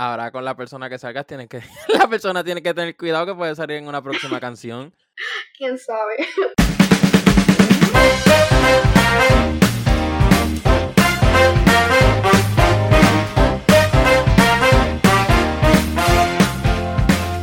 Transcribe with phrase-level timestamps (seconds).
[0.00, 3.34] ahora con la persona que salgas tienes que la persona tiene que tener cuidado que
[3.34, 4.94] puede salir en una próxima canción.
[5.58, 6.26] ¿Quién sabe?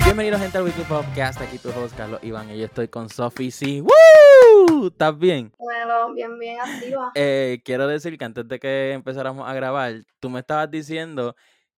[0.04, 3.52] Bienvenidos gente al Weekly Podcast, aquí tu host Carlos Iván y yo estoy con Sophie
[3.52, 3.82] C.
[3.82, 4.88] ¡Woo!
[4.88, 5.54] ¿Estás bien?
[5.60, 7.12] Bueno, bien, bien activa.
[7.14, 11.36] Eh, quiero decir que antes de que empezáramos a grabar, tú me estabas diciendo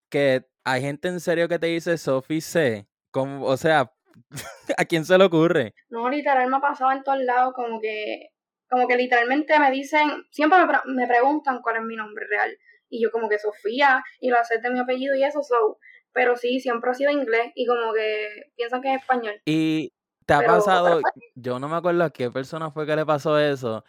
[0.09, 2.87] que hay gente en serio que te dice Sophie C.
[3.11, 3.91] Como, o sea,
[4.77, 5.73] ¿a quién se le ocurre?
[5.89, 8.29] No, literal me ha pasado en todos lados, como que,
[8.69, 12.55] como que literalmente me dicen, siempre me, pre- me preguntan cuál es mi nombre real.
[12.89, 15.77] Y yo como que Sofía, y lo acepto mi apellido y eso, so.
[16.11, 19.39] Pero sí, siempre ha sido inglés y como que piensan que es español.
[19.45, 19.93] Y
[20.25, 21.01] te ha Pero- pasado, pero
[21.35, 23.83] yo no me acuerdo a qué persona fue que le pasó eso.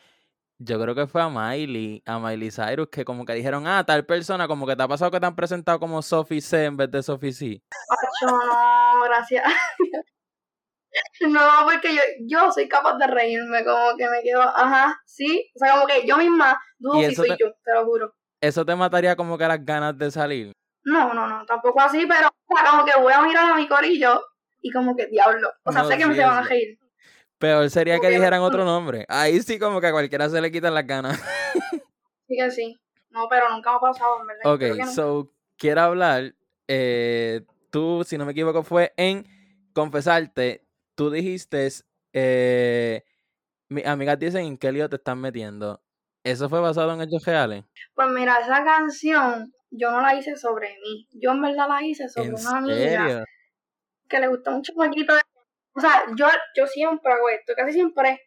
[0.63, 4.05] Yo creo que fue a Miley, a Miley Cyrus, que como que dijeron, ah, tal
[4.05, 6.91] persona, como que te ha pasado que te han presentado como Sophie C en vez
[6.91, 7.63] de Sophie C.
[8.27, 9.45] No, gracias.
[11.21, 15.49] No, porque yo, yo soy capaz de reírme, como que me quedo, ajá, sí.
[15.55, 18.15] O sea, como que yo misma dudo si soy te- yo, te lo juro.
[18.41, 20.53] Eso te mataría como que las ganas de salir.
[20.85, 23.69] No, no, no, tampoco así, pero o sea, como que voy a mirar a mi
[23.69, 24.21] corillo
[24.63, 25.53] y como que diablo.
[25.65, 26.79] O sea, No, sé que me se van a reír.
[27.41, 29.07] Peor sería que dijeran otro nombre.
[29.09, 31.21] Ahí sí como que a cualquiera se le quitan las ganas.
[32.29, 32.81] Sí que sí.
[33.11, 34.57] No, pero nunca me ha pasado, en verdad.
[34.57, 36.33] Que Ok, so, quiero hablar,
[36.69, 39.27] eh, tú, si no me equivoco, fue en
[39.73, 41.69] confesarte, tú dijiste,
[42.13, 43.03] eh,
[43.69, 45.83] mis amigas dicen en qué lío te están metiendo.
[46.23, 47.65] ¿Eso fue basado en hechos reales?
[47.95, 51.09] Pues mira, esa canción yo no la hice sobre mí.
[51.11, 53.25] Yo en verdad la hice sobre ¿En una amiga
[54.09, 55.15] que le gustó un chamaquito.
[55.15, 55.23] de-
[55.81, 58.21] O sea, yo, yo siempre hago esto, casi siempre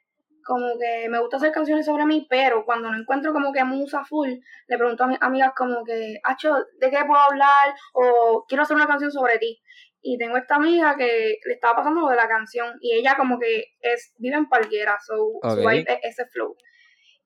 [0.44, 4.04] como que me gusta hacer canciones sobre mí, pero cuando no encuentro como que musa
[4.04, 4.30] full,
[4.68, 7.76] le pregunto a mis amigas como que, Acho, ¿de qué puedo hablar?
[7.94, 9.62] O quiero hacer una canción sobre ti.
[10.02, 13.38] Y tengo esta amiga que le estaba pasando lo de la canción y ella como
[13.38, 16.58] que es vive en Palguera, so, su vibe es ese flow.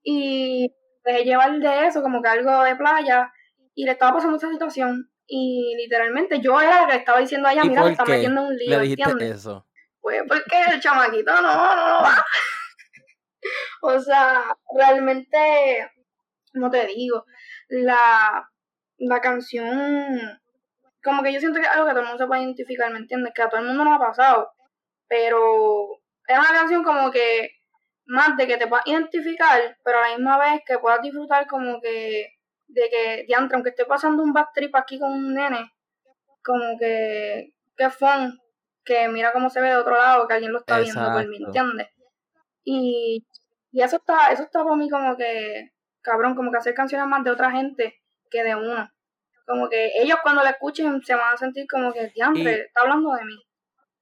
[0.03, 3.31] Y dejé llevar de eso como que algo de playa
[3.73, 7.47] y le estaba pasando esa situación y literalmente yo era la que le estaba diciendo
[7.47, 9.39] a ella, ¿Y mira, está metiendo en un lío, Le dijiste ¿entiendes?
[9.39, 9.66] eso.
[10.01, 12.07] Pues porque el chamaquito no, no, no.
[13.81, 15.89] O sea, realmente,
[16.53, 17.23] no te digo,
[17.69, 18.49] la,
[18.97, 20.19] la canción,
[21.03, 22.99] como que yo siento que es algo que todo el mundo se puede identificar, ¿me
[22.99, 23.33] entiendes?
[23.33, 24.51] Que a todo el mundo nos ha pasado,
[25.07, 27.51] pero es una canción como que
[28.05, 31.79] más de que te puedas identificar, pero a la misma vez que puedas disfrutar como
[31.79, 32.37] que
[32.67, 35.71] de que, diantre, aunque esté pasando un back trip aquí con un nene,
[36.43, 38.37] como que, que fun,
[38.87, 41.35] que mira cómo se ve de otro lado, que alguien lo está viendo por mí,
[41.35, 41.59] Exacto.
[41.59, 41.87] ¿entiendes?
[42.63, 43.27] Y,
[43.71, 45.71] y eso está, eso está para mí como que,
[46.01, 48.89] cabrón, como que hacer canciones más de otra gente que de uno.
[49.45, 53.13] Como que ellos cuando la escuchen se van a sentir como que, diantre, está hablando
[53.13, 53.43] de mí.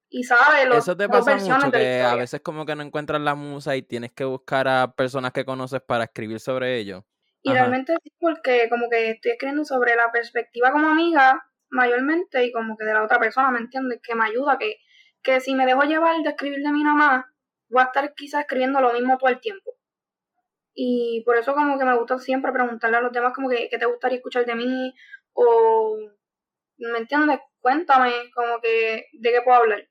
[0.08, 3.34] Y sabe los Eso te pasa mucho, que a veces como que no encuentras la
[3.34, 7.04] musa y tienes que buscar a personas que conoces para escribir sobre ello.
[7.42, 7.58] Y Ajá.
[7.58, 12.76] realmente sí, porque como que estoy escribiendo sobre la perspectiva como amiga, mayormente, y como
[12.76, 14.00] que de la otra persona, ¿me entiendes?
[14.02, 14.76] Que me ayuda, que,
[15.22, 17.24] que si me dejo llevar de escribir de nada más,
[17.68, 19.72] voy a estar quizás escribiendo lo mismo todo el tiempo.
[20.74, 23.78] Y por eso como que me gusta siempre preguntarle a los demás como que, ¿qué
[23.78, 24.94] te gustaría escuchar de mí?
[25.32, 25.96] O,
[26.78, 27.40] ¿me entiendes?
[27.60, 29.88] Cuéntame como que de qué puedo hablar.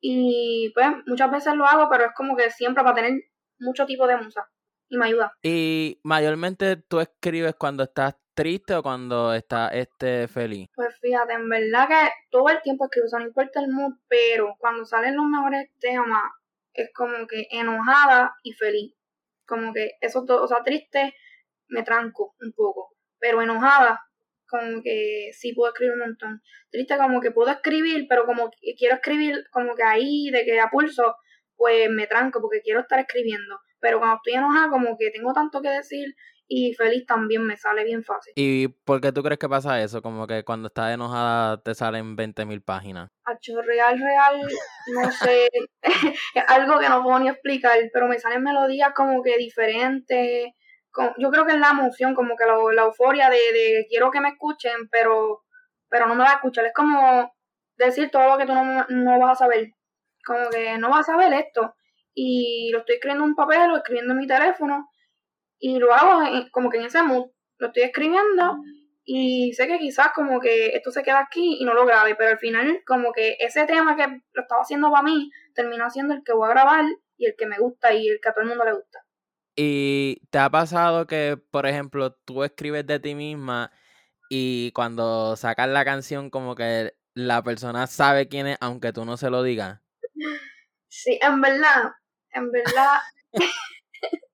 [0.00, 3.12] Y pues muchas veces lo hago, pero es como que siempre para tener
[3.60, 4.48] mucho tipo de musa.
[4.88, 5.32] Y me ayuda.
[5.42, 10.68] Y mayormente tú escribes cuando estás triste o cuando estás este, feliz.
[10.74, 13.94] Pues fíjate, en verdad que todo el tiempo escribo, o sea, no importa el mood,
[14.08, 16.22] pero cuando salen los mejores temas,
[16.72, 18.94] es como que enojada y feliz.
[19.44, 21.14] Como que eso todo, o sea, triste,
[21.66, 24.00] me tranco un poco, pero enojada,
[24.46, 26.42] como que sí puedo escribir un montón.
[26.70, 30.60] Triste como que puedo escribir, pero como que quiero escribir como que ahí, de que
[30.60, 31.16] a pulso,
[31.56, 33.58] pues me tranco porque quiero estar escribiendo.
[33.80, 36.14] Pero cuando estoy enojada, como que tengo tanto que decir
[36.50, 38.32] y feliz también me sale bien fácil.
[38.36, 40.00] ¿Y por qué tú crees que pasa eso?
[40.00, 43.10] Como que cuando estás enojada te salen 20.000 páginas.
[43.24, 44.40] Acho, real, real,
[44.94, 45.48] no sé,
[45.82, 50.52] es algo que no puedo ni explicar, pero me salen melodías como que diferentes.
[50.90, 54.10] con- yo creo que es la emoción, como que la, la euforia de, de quiero
[54.10, 55.42] que me escuchen, pero,
[55.90, 56.64] pero no me vas a escuchar.
[56.64, 57.30] Es como
[57.76, 59.68] decir todo lo que tú no, no vas a saber.
[60.24, 61.74] Como que no vas a saber esto.
[62.20, 64.90] Y lo estoy escribiendo en un papel o escribiendo en mi teléfono.
[65.60, 67.30] Y lo hago en- como que en ese mood.
[67.58, 68.56] Lo estoy escribiendo
[69.04, 72.30] y sé que quizás como que esto se queda aquí y no lo grabe, pero
[72.30, 76.24] al final como que ese tema que lo estaba haciendo para mí terminó siendo el
[76.24, 76.84] que voy a grabar
[77.16, 78.98] y el que me gusta y el que a todo el mundo le gusta.
[79.56, 83.70] ¿Y te ha pasado que, por ejemplo, tú escribes de ti misma
[84.28, 89.16] y cuando sacas la canción como que la persona sabe quién es aunque tú no
[89.16, 89.80] se lo digas.
[90.90, 91.92] Sí, en verdad,
[92.38, 92.98] en verdad.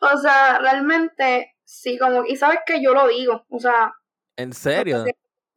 [0.00, 3.92] o sea, realmente sí, como, y sabes que yo lo digo, o sea.
[4.36, 5.04] ¿En serio?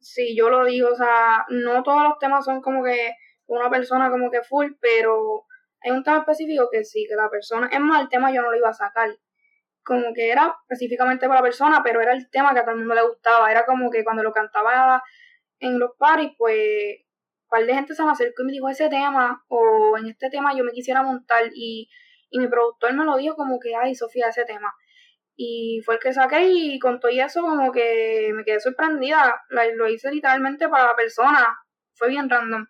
[0.00, 3.12] Sí, yo lo digo, o sea, no todos los temas son como que
[3.46, 5.46] una persona como que full, pero
[5.80, 8.50] hay un tema específico que sí, que la persona, es más, el tema yo no
[8.50, 9.10] lo iba a sacar,
[9.82, 12.78] como que era específicamente para la persona, pero era el tema que a todo el
[12.78, 15.02] mundo le gustaba, era como que cuando lo cantaba
[15.60, 16.98] en los paris, pues
[17.48, 20.54] par de gente se me acercó y me dijo ese tema, o en este tema
[20.56, 21.88] yo me quisiera montar, y,
[22.30, 24.72] y mi productor me lo dijo como que, ay, Sofía, ese tema.
[25.40, 29.40] Y fue el que saqué y con todo eso como que me quedé sorprendida.
[29.76, 31.56] Lo hice literalmente para la persona.
[31.94, 32.66] Fue bien random.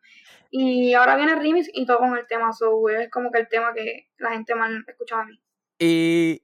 [0.51, 2.53] Y ahora viene remix y todo con el tema.
[2.53, 5.41] So, es como que el tema que la gente más escuchaba a mí.
[5.79, 6.43] Y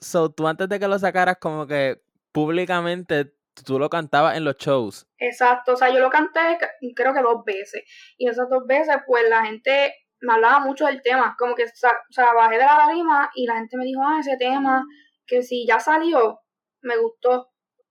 [0.00, 2.02] so, tú antes de que lo sacaras como que
[2.32, 3.32] públicamente
[3.64, 5.06] tú lo cantabas en los shows.
[5.18, 6.58] Exacto, o sea, yo lo canté
[6.94, 7.82] creo que dos veces.
[8.16, 11.34] Y esas dos veces, pues la gente me hablaba mucho del tema.
[11.38, 11.68] Como que, o
[12.10, 14.84] sea, bajé de la tarima y la gente me dijo, ah, ese tema
[15.26, 16.40] que si ya salió,
[16.82, 17.50] me gustó.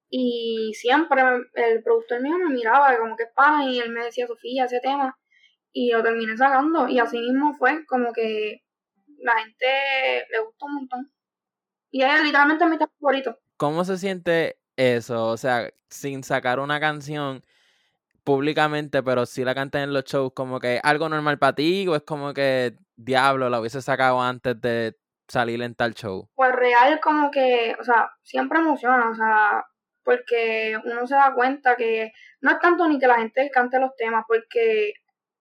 [0.10, 1.22] Y siempre
[1.54, 3.30] el productor mío me miraba como que es
[3.68, 5.18] y él me decía, Sofía, ese tema.
[5.72, 6.88] Y lo terminé sacando.
[6.88, 8.64] Y así mismo fue como que
[9.20, 11.12] la gente le gustó un montón.
[11.92, 13.40] Y es literalmente mi tema favorito.
[13.58, 15.28] ¿Cómo se siente eso?
[15.28, 17.44] O sea, sin sacar una canción
[18.24, 21.96] públicamente, pero si la canté en los shows, como que algo normal para ti, o
[21.96, 24.96] es como que diablo, la hubiese sacado antes de
[25.28, 26.30] salir en tal show?
[26.36, 29.66] Pues real como que, o sea, siempre emociona, o sea,
[30.04, 32.12] porque uno se da cuenta que
[32.42, 34.94] no es tanto ni que la gente cante los temas, porque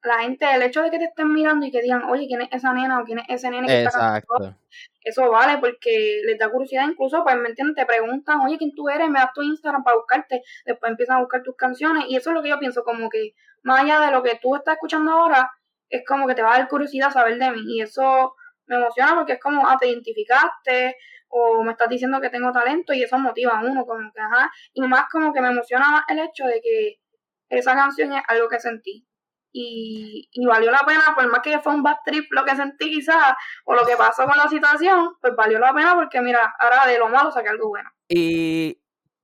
[0.02, 2.48] la gente, el hecho de que te estén mirando y que digan, oye, ¿quién es
[2.52, 4.56] esa nena o quién es ese nene que está cantando?
[5.02, 7.74] Eso vale porque les da curiosidad, incluso, pues, ¿me entienden?
[7.74, 9.08] Te preguntan, oye, ¿quién tú eres?
[9.08, 12.34] Me das tu Instagram para buscarte, después empiezan a buscar tus canciones y eso es
[12.34, 15.50] lo que yo pienso, como que más allá de lo que tú estás escuchando ahora,
[15.88, 18.34] es como que te va a dar curiosidad saber de mí y eso
[18.66, 20.96] me emociona porque es como, ah, te identificaste
[21.28, 24.50] o me estás diciendo que tengo talento y eso motiva a uno, como que, ajá,
[24.74, 27.00] y más como que me emociona más el hecho de que
[27.48, 29.07] esa canción es algo que sentí.
[29.52, 32.90] Y, y valió la pena, por más que fue un bad trip lo que sentí
[32.90, 33.34] quizás,
[33.64, 36.98] o lo que pasó con la situación, pues valió la pena porque mira, ahora de
[36.98, 37.90] lo malo saqué algo bueno.
[38.08, 38.78] Y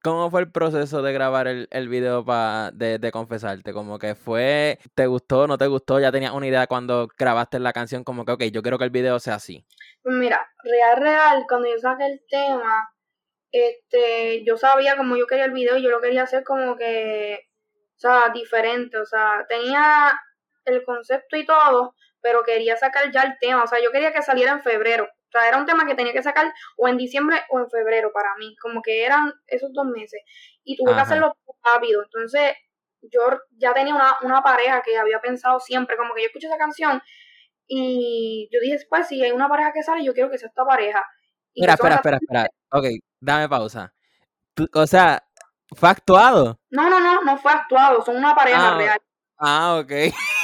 [0.05, 3.73] ¿Cómo fue el proceso de grabar el, el video pa, de, de, confesarte?
[3.73, 5.99] Como que fue, ¿te gustó, no te gustó?
[5.99, 8.05] ¿Ya tenías una idea cuando grabaste la canción?
[8.05, 9.65] Como que, ok, yo quiero que el video sea así.
[10.03, 12.91] Pues mira, real, real, cuando yo saqué el tema,
[13.51, 17.49] este, yo sabía como yo quería el video y yo lo quería hacer como que,
[17.97, 20.13] o sea, diferente, o sea, tenía
[20.65, 24.23] el concepto y todo, pero quería sacar ya el tema, o sea, yo quería que
[24.23, 25.05] saliera en febrero.
[25.05, 28.13] O sea, era un tema que tenía que sacar o en diciembre o en febrero
[28.13, 30.23] para mí, como que eran esos dos meses.
[30.63, 32.03] Y tuve que hacerlo rápido.
[32.05, 32.55] Entonces,
[33.03, 33.21] yo
[33.59, 37.03] ya tenía una, una pareja que había pensado siempre, como que yo escuché esa canción
[37.67, 40.65] y yo dije, pues si hay una pareja que sale, yo quiero que sea esta
[40.65, 41.03] pareja.
[41.57, 42.49] Mira, espera, espera, espera.
[42.71, 42.85] Ok,
[43.21, 43.93] dame pausa.
[44.75, 45.23] o sea,
[45.75, 46.59] ¿fue actuado?
[46.71, 48.99] No, no, no, no fue actuado, son una pareja ah, real.
[49.39, 49.93] Ah, ok.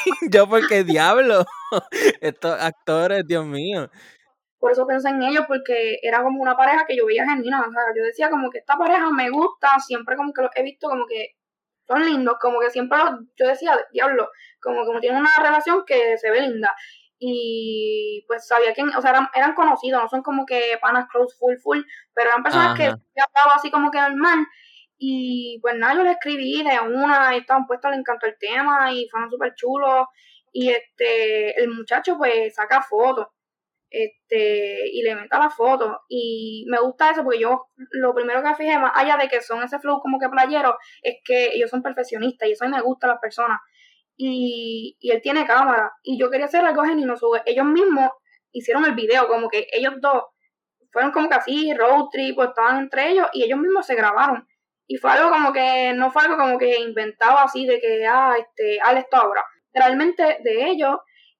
[0.30, 1.44] yo porque diablo.
[2.20, 3.90] Estos actores, Dios mío
[4.60, 7.72] por eso pensé en ellos, porque era como una pareja que yo veía genuina, o
[7.72, 10.88] sea, yo decía como que esta pareja me gusta, siempre como que los he visto
[10.88, 11.34] como que
[11.88, 14.28] son lindos, como que siempre los, yo decía, diablo,
[14.60, 16.76] como que tienen una relación que se ve linda,
[17.18, 21.34] y pues sabía que, o sea, eran, eran conocidos, no son como que panas close
[21.38, 21.80] full full,
[22.14, 24.46] pero eran personas que que hablaba así como que normal,
[25.02, 29.08] y pues nada, yo le escribí de una, estaban puestos, le encantó el tema, y
[29.08, 30.06] fueron súper chulos,
[30.52, 33.28] y este, el muchacho pues saca fotos,
[33.88, 36.02] este, y le meta la foto.
[36.08, 39.62] Y me gusta eso porque yo lo primero que fijé, más allá de que son
[39.62, 42.82] ese flow como que playero, es que ellos son perfeccionistas y eso a mí me
[42.82, 43.58] gusta a las personas.
[44.16, 45.92] Y, y él tiene cámara.
[46.02, 47.14] Y yo quería hacer algo genuino.
[47.46, 48.10] Ellos mismos
[48.52, 50.24] hicieron el video, como que ellos dos
[50.92, 54.46] fueron como que así, road trip, pues estaban entre ellos y ellos mismos se grabaron.
[54.90, 58.34] Y fue algo como que, no fue algo como que inventado así de que, ah,
[58.36, 59.44] este, haz esto ahora.
[59.72, 60.96] Realmente de ellos.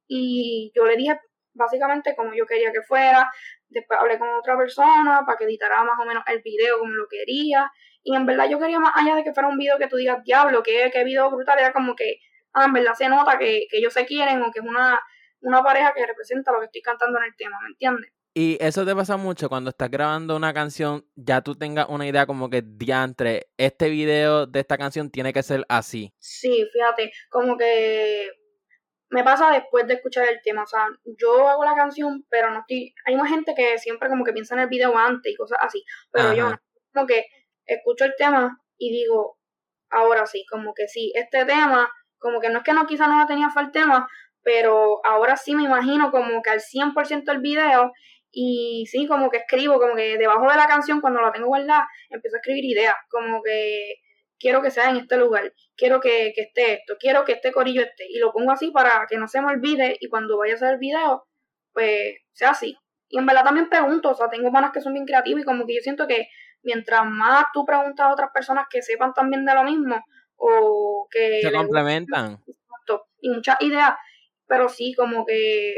[0.07, 1.19] Y yo le dije,
[1.53, 3.29] básicamente como yo quería que fuera.
[3.69, 7.09] Después hablé con otra persona para que editara más o menos el video como lo
[7.09, 7.69] quería.
[8.05, 10.23] Y en verdad yo quería más allá de que fuera un video que tú digas,
[10.23, 12.21] diablo, que, video brutal, era como que,
[12.53, 15.01] ah, en verdad se nota que, ellos se quieren o que es una,
[15.41, 18.13] una pareja que representa lo que estoy cantando en el tema, ¿me entiendes?
[18.33, 22.27] Y eso te pasa mucho cuando estás grabando una canción, ya tú tengas una idea
[22.27, 26.15] como que diantre, este video de esta canción tiene que ser así.
[26.21, 28.29] Sí, fíjate, como que
[29.11, 30.63] me pasa después de escuchar el tema.
[30.63, 30.87] O sea,
[31.19, 32.95] yo hago la canción, pero no estoy.
[33.05, 35.85] Hay más gente que siempre como que piensa en el video antes y cosas así.
[36.13, 36.53] Pero yo.
[36.93, 37.27] Como que
[37.67, 39.39] escucho el tema y digo,
[39.91, 43.21] ahora sí, como que sí, este tema, como que no es que no quizá no
[43.21, 44.09] lo tenía el tema,
[44.43, 47.93] pero ahora sí me imagino como que al 100% el video
[48.33, 51.89] y sí, como que escribo, como que debajo de la canción cuando la tengo guardada,
[52.09, 53.97] empiezo a escribir ideas, como que
[54.39, 57.83] quiero que sea en este lugar, quiero que, que esté esto, quiero que este corillo
[57.83, 60.57] esté, y lo pongo así para que no se me olvide y cuando vaya a
[60.57, 61.27] hacer el video,
[61.73, 62.77] pues sea así.
[63.09, 65.67] Y en verdad también pregunto, o sea, tengo manas que son bien creativas y como
[65.67, 66.29] que yo siento que
[66.63, 70.03] mientras más tú preguntas a otras personas que sepan también de lo mismo
[70.37, 71.41] o que...
[71.43, 72.39] Se complementan.
[73.21, 73.95] y muchas ideas,
[74.47, 75.75] pero sí, como que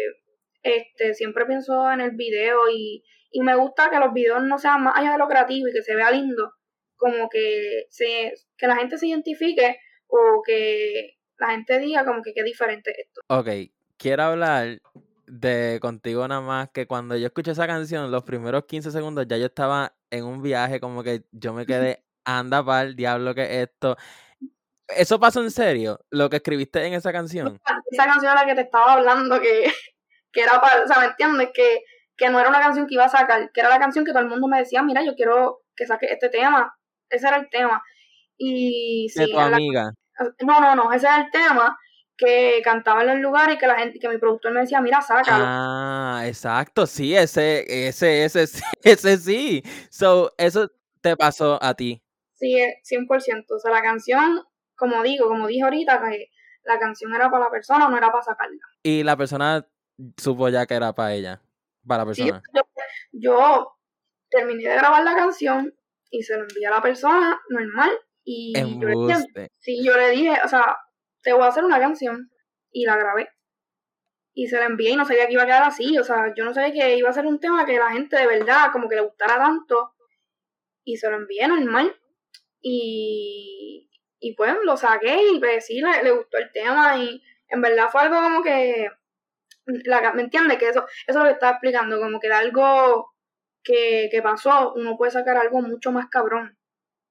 [0.63, 4.83] este siempre pienso en el video y, y me gusta que los videos no sean
[4.83, 6.53] más allá de lo creativo y que se vea lindo,
[6.97, 12.33] como que, se, que la gente se identifique o que la gente diga como que
[12.35, 13.23] qué diferente esto.
[13.29, 13.49] Ok,
[13.97, 14.81] quiero hablar
[15.27, 19.39] de contigo nada más que cuando yo escuché esa canción, los primeros 15 segundos ya
[19.39, 23.63] yo estaba en un viaje, como que yo me quedé, anda para el diablo que
[23.63, 23.97] esto.
[24.89, 26.01] ¿Eso pasó en serio?
[26.11, 27.59] ¿Lo que escribiste en esa canción?
[27.91, 29.73] Esa canción a la que te estaba hablando, que,
[30.33, 31.51] que era para, o sea, ¿me entiendes?
[31.55, 31.81] Que,
[32.17, 34.23] que no era una canción que iba a sacar, que era la canción que todo
[34.23, 36.75] el mundo me decía, mira, yo quiero que saque este tema.
[37.09, 37.83] Ese era el tema.
[38.37, 39.93] Y sí, de tu amiga.
[40.45, 41.77] no, no, no, ese era el tema
[42.17, 45.01] que cantaba en los lugares y que la gente, que mi productor me decía, mira,
[45.01, 45.45] sácalo.
[45.47, 48.45] Ah, exacto, sí, ese, ese, ese,
[48.83, 49.63] ese sí.
[49.91, 50.71] So, eso
[51.01, 52.03] te pasó a ti.
[52.35, 53.45] Sí, 100%.
[53.49, 54.43] O sea, la canción,
[54.77, 56.27] como digo, como dije ahorita, que
[56.65, 58.61] la canción era para la persona, no era para sacarla.
[58.83, 59.67] Y la persona
[60.17, 61.43] supo ya que era para ella,
[61.87, 62.43] para la persona.
[63.13, 63.77] yo,
[64.31, 65.75] terminé de grabar la canción
[66.11, 67.91] y se lo envié a la persona normal
[68.25, 70.77] y yo le, dije, sí, yo le dije, o sea,
[71.23, 72.31] te voy a hacer una canción.
[72.71, 73.29] Y la grabé.
[74.35, 75.99] Y se la envié y no sabía que iba a quedar así.
[75.99, 78.27] O sea, yo no sabía que iba a ser un tema que la gente de
[78.27, 79.95] verdad como que le gustara tanto.
[80.85, 81.95] Y se lo envié normal.
[82.61, 86.97] Y, y pues lo saqué y pues sí, le, gustó el tema.
[86.99, 88.89] Y en verdad fue algo como que...
[89.67, 90.59] ¿Me entiendes?
[90.59, 92.01] Que eso, eso es lo que estaba explicando.
[92.01, 93.13] Como que de algo
[93.63, 96.59] que, que pasó, uno puede sacar algo mucho más cabrón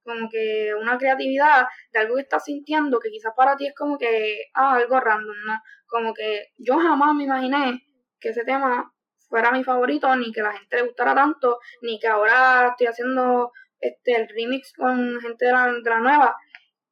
[0.04, 3.98] como que una creatividad de algo que estás sintiendo que quizás para ti es como
[3.98, 5.60] que, ah, algo random, ¿no?
[5.88, 7.82] Como que yo jamás me imaginé
[8.20, 8.92] que ese tema
[9.30, 13.52] fuera mi favorito, ni que la gente le gustara tanto, ni que ahora estoy haciendo
[13.80, 16.36] este el remix con gente de la, de la nueva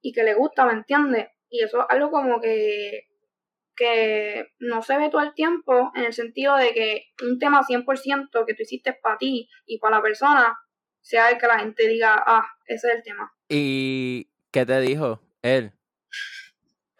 [0.02, 1.28] y que le gusta, ¿me entiendes?
[1.50, 3.09] Y eso es algo como que
[3.80, 8.46] que no se ve todo el tiempo en el sentido de que un tema 100%
[8.46, 10.60] que tú hiciste para ti y para la persona
[11.02, 13.34] sea el que la gente diga, ah, ese es el tema.
[13.48, 15.72] ¿Y qué te dijo él?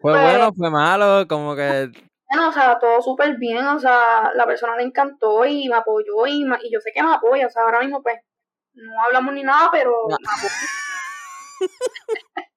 [0.00, 1.28] ¿Fue pues bueno, fue malo?
[1.28, 1.92] Como que...
[2.30, 6.26] Bueno, o sea, todo súper bien, o sea, la persona le encantó y me apoyó
[6.26, 8.16] y, y yo sé que me apoya, o sea, ahora mismo pues
[8.72, 10.54] no hablamos ni nada, pero me apoya.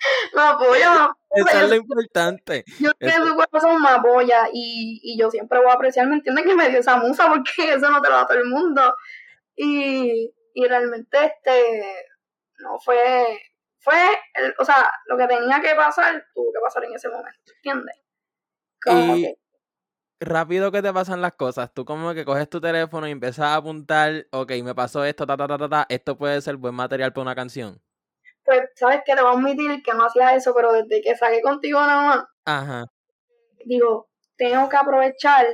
[0.34, 2.64] me apoya, Eso es lo importante.
[2.78, 6.16] Yo sé que su corazón me apoya y, y yo siempre voy a apreciar, ¿me
[6.16, 6.44] entiendes?
[6.44, 8.94] Que me dio esa musa porque eso no te lo da todo el mundo.
[9.56, 11.94] Y, y realmente este
[12.58, 13.40] no fue
[13.78, 13.94] fue
[14.58, 17.96] o sea lo que tenía que pasar tuvo que pasar en ese momento ¿entiendes?
[18.86, 19.38] y
[20.20, 23.54] rápido que te pasan las cosas tú como que coges tu teléfono y empiezas a
[23.54, 27.12] apuntar ok me pasó esto ta ta ta ta, ta esto puede ser buen material
[27.12, 27.80] para una canción
[28.48, 31.42] pues sabes que te voy a admitir que no hacía eso pero desde que saqué
[31.42, 32.86] contigo nada más Ajá.
[33.64, 35.46] digo tengo que aprovechar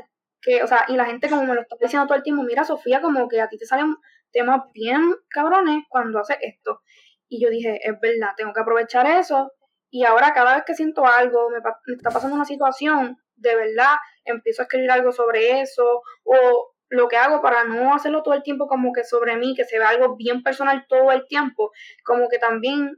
[0.44, 2.64] que, o sea, y la gente como me lo está diciendo todo el tiempo, mira
[2.64, 3.96] Sofía, como que a ti te salen
[4.30, 6.82] temas bien cabrones cuando haces esto.
[7.28, 9.50] Y yo dije, es verdad, tengo que aprovechar eso.
[9.90, 11.58] Y ahora cada vez que siento algo, me,
[11.94, 16.02] está pasando una situación, de verdad, empiezo a escribir algo sobre eso.
[16.24, 19.64] O lo que hago para no hacerlo todo el tiempo como que sobre mí, que
[19.64, 21.72] se vea algo bien personal todo el tiempo,
[22.04, 22.96] como que también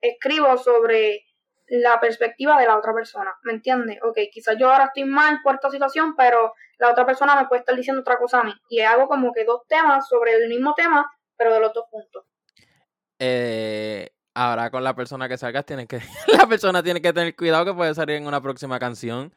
[0.00, 1.24] escribo sobre
[1.68, 3.98] la perspectiva de la otra persona, ¿me entiendes?
[4.02, 7.60] Ok, quizás yo ahora estoy mal por esta situación, pero la otra persona me puede
[7.60, 8.54] estar diciendo otra cosa a mí.
[8.70, 12.24] Y hago como que dos temas sobre el mismo tema, pero de los dos puntos.
[13.18, 16.00] Eh, ahora con la persona que salgas, tienes que,
[16.38, 19.34] la persona tiene que tener cuidado que puede salir en una próxima canción.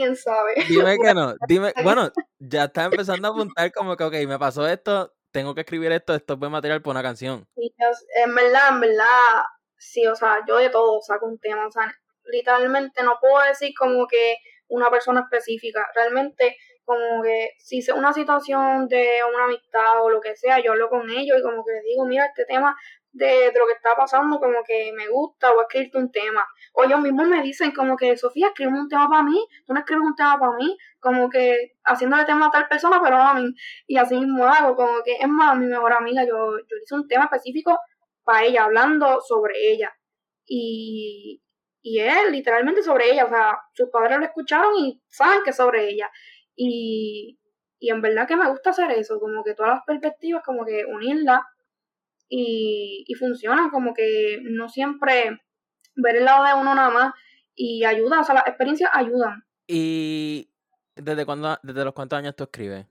[0.00, 0.54] ¿Quién sabe?
[0.66, 1.34] Dime que no.
[1.46, 5.60] Dime, bueno, ya está empezando a apuntar como que, ok, me pasó esto, tengo que
[5.60, 7.46] escribir esto, esto es buen material para una canción.
[7.54, 7.70] Sí,
[8.24, 9.42] en verdad, en verdad,
[9.76, 13.72] sí, o sea, yo de todo saco un tema, o sea, literalmente no puedo decir
[13.78, 14.36] como que
[14.68, 15.86] una persona específica.
[15.94, 20.72] Realmente, como que si es una situación de una amistad o lo que sea, yo
[20.72, 22.74] hablo con ellos y como que les digo, mira, este tema
[23.12, 26.46] de, lo que está pasando, como que me gusta, o escribirte un tema.
[26.74, 29.80] O ellos mismos me dicen como que, Sofía, escribe un tema para mí, tú no
[29.80, 33.52] escribes un tema para mí, como que haciéndole tema a tal persona, pero a mí.
[33.86, 37.08] Y así mismo hago, como que es más, mi mejor amiga, yo, yo hice un
[37.08, 37.78] tema específico
[38.24, 39.92] para ella, hablando sobre ella.
[40.46, 41.42] Y,
[41.82, 45.56] y es literalmente sobre ella, o sea, sus padres lo escucharon y saben que es
[45.56, 46.10] sobre ella.
[46.54, 47.38] Y,
[47.78, 50.84] y en verdad que me gusta hacer eso, como que todas las perspectivas, como que
[50.84, 51.40] unirlas
[52.30, 55.40] y, y funcionan, como que no siempre
[55.96, 57.14] ver el lado de uno nada más
[57.54, 59.44] y ayuda, o sea, las experiencias ayudan.
[59.66, 60.48] ¿Y
[60.96, 62.86] desde cuándo, desde los cuántos años tú escribes?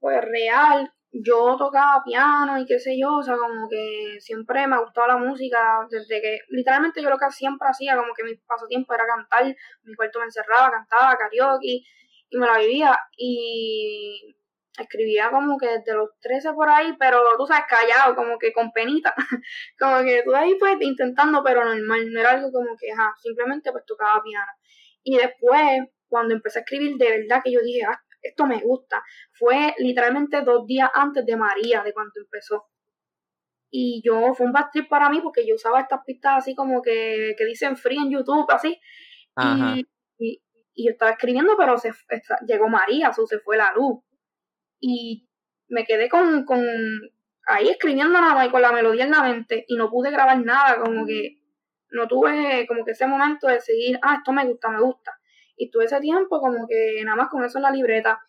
[0.00, 4.74] Pues real, yo tocaba piano y qué sé yo, o sea, como que siempre me
[4.74, 8.34] ha gustado la música, desde que, literalmente yo lo que siempre hacía, como que mi
[8.34, 9.54] pasatiempo era cantar,
[9.84, 11.82] mi cuarto me encerraba, cantaba karaoke
[12.30, 14.36] y me la vivía y
[14.78, 18.72] escribía como que desde los 13 por ahí, pero tú sabes, callado, como que con
[18.72, 19.14] penita,
[19.78, 23.70] como que tú ahí pues intentando, pero normal, no era algo como que, ajá, simplemente
[23.72, 24.52] pues tocaba piano.
[25.02, 29.02] Y después, cuando empecé a escribir, de verdad que yo dije, ah, esto me gusta.
[29.32, 32.66] Fue literalmente dos días antes de María, de cuando empezó.
[33.70, 36.80] Y yo, fue un bad trip para mí porque yo usaba estas pistas así como
[36.80, 38.80] que, que dicen free en YouTube, así.
[39.36, 39.86] Y,
[40.18, 40.40] y,
[40.86, 41.92] yo estaba escribiendo, pero se,
[42.46, 44.00] llegó María, o se fue la luz.
[44.86, 45.26] Y
[45.68, 46.62] me quedé con, con
[47.46, 50.38] ahí escribiendo nada más y con la melodía en la mente y no pude grabar
[50.44, 51.38] nada, como que
[51.90, 55.18] no tuve como que ese momento de seguir, ah, esto me gusta, me gusta.
[55.56, 58.20] Y tuve ese tiempo como que nada más con eso en la libreta.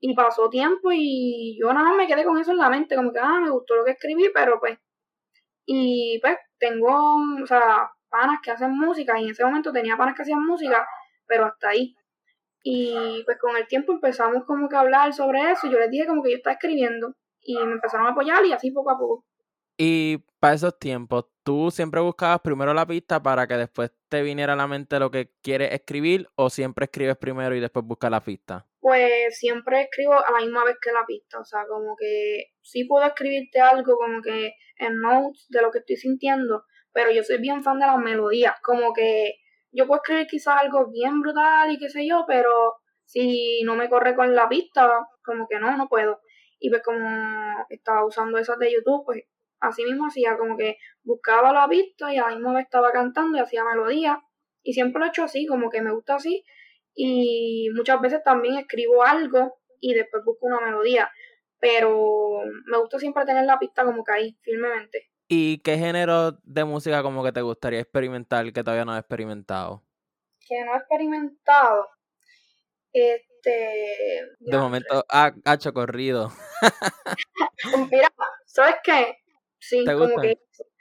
[0.00, 3.12] Y pasó tiempo y yo nada más me quedé con eso en la mente, como
[3.12, 4.78] que, ah, me gustó lo que escribí, pero pues.
[5.66, 10.14] Y pues tengo, o sea, panas que hacen música y en ese momento tenía panas
[10.14, 10.86] que hacían música,
[11.26, 11.94] pero hasta ahí.
[12.62, 15.70] Y pues con el tiempo empezamos como que a hablar sobre eso.
[15.70, 18.70] Yo les dije como que yo estaba escribiendo y me empezaron a apoyar y así
[18.70, 19.24] poco a poco.
[19.76, 24.54] Y para esos tiempos, ¿tú siempre buscabas primero la pista para que después te viniera
[24.54, 28.22] a la mente lo que quieres escribir o siempre escribes primero y después buscas la
[28.22, 28.66] pista?
[28.80, 32.84] Pues siempre escribo a la misma vez que la pista, o sea, como que sí
[32.84, 37.38] puedo escribirte algo como que en notes de lo que estoy sintiendo, pero yo soy
[37.38, 39.34] bien fan de las melodías, como que
[39.72, 43.88] yo puedo escribir quizás algo bien brutal y qué sé yo, pero si no me
[43.88, 46.20] corre con la pista, como que no, no puedo.
[46.58, 49.24] Y pues como estaba usando esas de YouTube, pues
[49.60, 53.64] así mismo hacía como que buscaba la pista y ahí mismo estaba cantando y hacía
[53.64, 54.22] melodía.
[54.62, 56.44] Y siempre lo he hecho así, como que me gusta así.
[56.94, 61.10] Y muchas veces también escribo algo y después busco una melodía.
[61.60, 65.10] Pero me gusta siempre tener la pista como que ahí, firmemente.
[65.28, 69.84] ¿Y qué género de música como que te gustaría experimentar que todavía no has experimentado?
[70.40, 71.86] Que no he experimentado.
[72.90, 74.24] Este.
[74.40, 76.32] De momento, ha, hecho corrido.
[77.92, 78.08] Mira,
[78.46, 79.18] ¿sabes qué?
[79.58, 80.38] Sí, como que.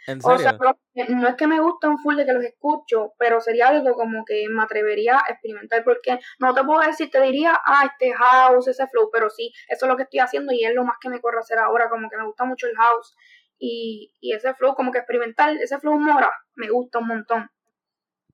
[0.07, 0.38] ¿En serio?
[0.38, 0.57] O sea,
[1.10, 4.45] no, es que me un full de que los escucho, pero sería algo como que
[4.49, 8.88] me atrevería a experimentar, porque no te puedo decir, te diría, ah, este house, ese
[8.88, 11.19] flow, pero sí, eso es lo que estoy haciendo y es lo más que me
[11.19, 13.17] corre hacer ahora, como que me gusta mucho el house
[13.60, 17.50] y, y ese flow como que experimental, ese flow mora, me gusta un montón.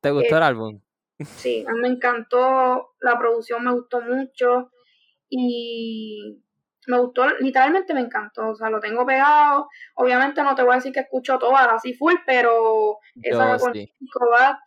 [0.01, 0.81] ¿Te gustó el eh, álbum?
[1.19, 4.71] Sí, a mí me encantó, la producción me gustó mucho
[5.29, 6.43] y
[6.87, 10.75] me gustó, literalmente me encantó, o sea, lo tengo pegado, obviamente no te voy a
[10.75, 13.73] decir que escucho todas así full, pero esa con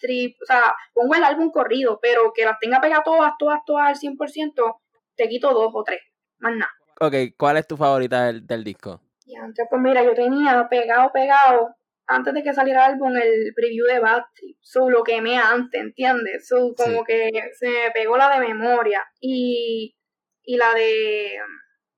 [0.00, 3.88] Trip, o sea, pongo el álbum corrido, pero que las tenga pegadas todas, todas, todas
[3.88, 4.76] al 100%,
[5.16, 6.00] te quito dos o tres,
[6.38, 6.72] más nada.
[7.00, 9.02] Ok, ¿cuál es tu favorita del, del disco?
[9.26, 11.74] Y antes, pues mira, yo tenía pegado, pegado,
[12.06, 14.56] antes de que saliera el álbum, el preview de Basti.
[14.60, 16.46] So, lo quemé antes, ¿entiendes?
[16.46, 19.04] So, como que se me pegó la de memoria.
[19.20, 19.96] Y,
[20.44, 21.38] y la de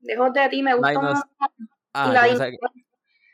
[0.01, 1.23] Lejos de ti me gusta más.
[1.93, 2.59] Ah, la, de,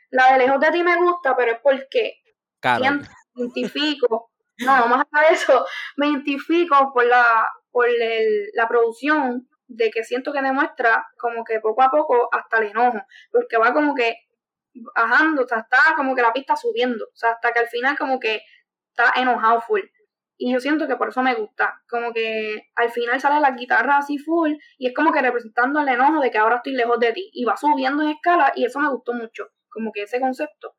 [0.09, 2.15] la de Lejos de ti me gusta, pero es porque
[2.63, 3.01] me
[3.35, 4.31] identifico.
[4.57, 10.03] no, más allá de eso, me identifico por la, por el, la producción de que
[10.03, 13.01] siento que demuestra como que poco a poco hasta el enojo,
[13.31, 14.15] porque va como que
[14.95, 17.97] bajando, o sea, está como que la pista subiendo, o sea, hasta que al final
[17.97, 18.41] como que
[18.89, 19.81] está enojado full.
[20.37, 23.97] Y yo siento que por eso me gusta, como que al final sale la guitarra
[23.97, 27.13] así full y es como que representando el enojo de que ahora estoy lejos de
[27.13, 30.75] ti y va subiendo en escala y eso me gustó mucho, como que ese concepto.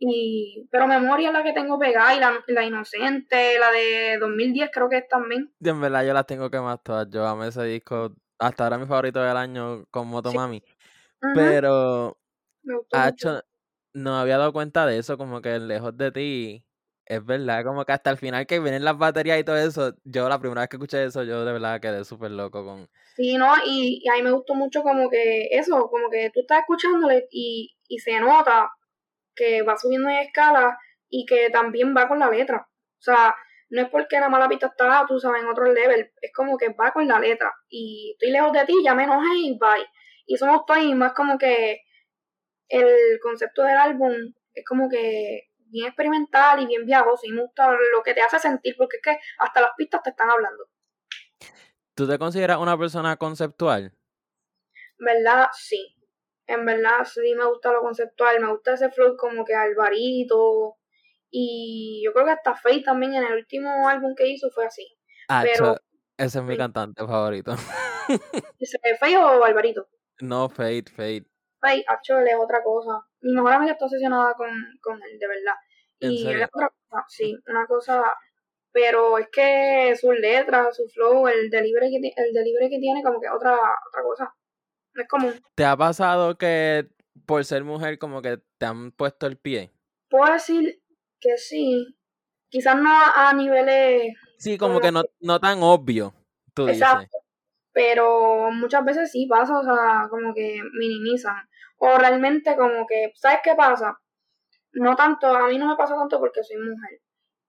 [0.00, 4.70] Y, pero memoria es la que tengo pegada y la, la inocente, la de 2010
[4.72, 5.52] creo que es también.
[5.60, 7.08] en verdad yo las tengo que más todas.
[7.10, 8.14] Yo amé ese disco.
[8.38, 10.62] Hasta ahora mi favorito del año con Motomami.
[11.34, 12.16] Pero
[13.08, 13.42] hecho,
[13.92, 16.64] no había dado cuenta de eso, como que lejos de ti.
[17.06, 20.28] Es verdad, como que hasta el final que vienen las baterías y todo eso, yo
[20.28, 22.86] la primera vez que escuché eso, yo de verdad quedé súper loco con...
[23.16, 23.54] Sí, ¿no?
[23.64, 27.26] Y, y, a mí me gustó mucho como que eso, como que tú estás escuchándole
[27.30, 28.70] y, y se nota
[29.38, 30.76] que va subiendo en escala
[31.08, 32.68] y que también va con la letra.
[32.68, 33.34] O sea,
[33.70, 36.70] no es porque la mala pista está, tú sabes, en otro level, es como que
[36.70, 37.52] va con la letra.
[37.68, 39.86] Y estoy lejos de ti, ya me enojé y bye.
[40.26, 41.82] Y eso no estoy más como que
[42.68, 44.12] el concepto del álbum
[44.52, 48.38] es como que bien experimental y bien viajoso y me gusta lo que te hace
[48.38, 50.68] sentir porque es que hasta las pistas te están hablando.
[51.94, 53.92] ¿Tú te consideras una persona conceptual?
[54.98, 55.48] ¿Verdad?
[55.52, 55.97] Sí.
[56.48, 60.76] En verdad sí me gusta lo conceptual, me gusta ese flow como que Alvarito
[61.30, 64.86] y yo creo que hasta Faye también en el último álbum que hizo fue así.
[65.28, 65.76] Ah, pero
[66.16, 67.52] ese es mi cantante favorito.
[68.58, 69.88] ¿Ese Faye o Alvarito?
[70.20, 71.26] No, Fade, Fade.
[71.60, 73.06] Fade, actually es otra cosa.
[73.20, 74.48] Mi mejor amiga está obsesionada con,
[74.80, 75.54] con él, de verdad.
[76.00, 78.04] y él es otra cosa, sí, una cosa
[78.72, 83.20] pero es que sus letras, su flow, el delivery que, el delivery que tiene, como
[83.20, 84.34] que otra, otra cosa.
[84.98, 85.40] No es común.
[85.54, 86.88] ¿Te ha pasado que
[87.24, 89.70] por ser mujer como que te han puesto el pie?
[90.10, 90.82] Puedo decir
[91.20, 91.96] que sí.
[92.48, 94.14] Quizás no a niveles...
[94.38, 96.14] Sí, como, que no, no tan obvio,
[96.52, 97.16] tú Exacto.
[97.72, 101.48] Pero muchas veces sí pasa, o sea, como que minimizan.
[101.76, 104.00] O realmente como que, ¿sabes qué pasa?
[104.72, 107.00] No tanto, a mí no me pasa tanto porque soy mujer.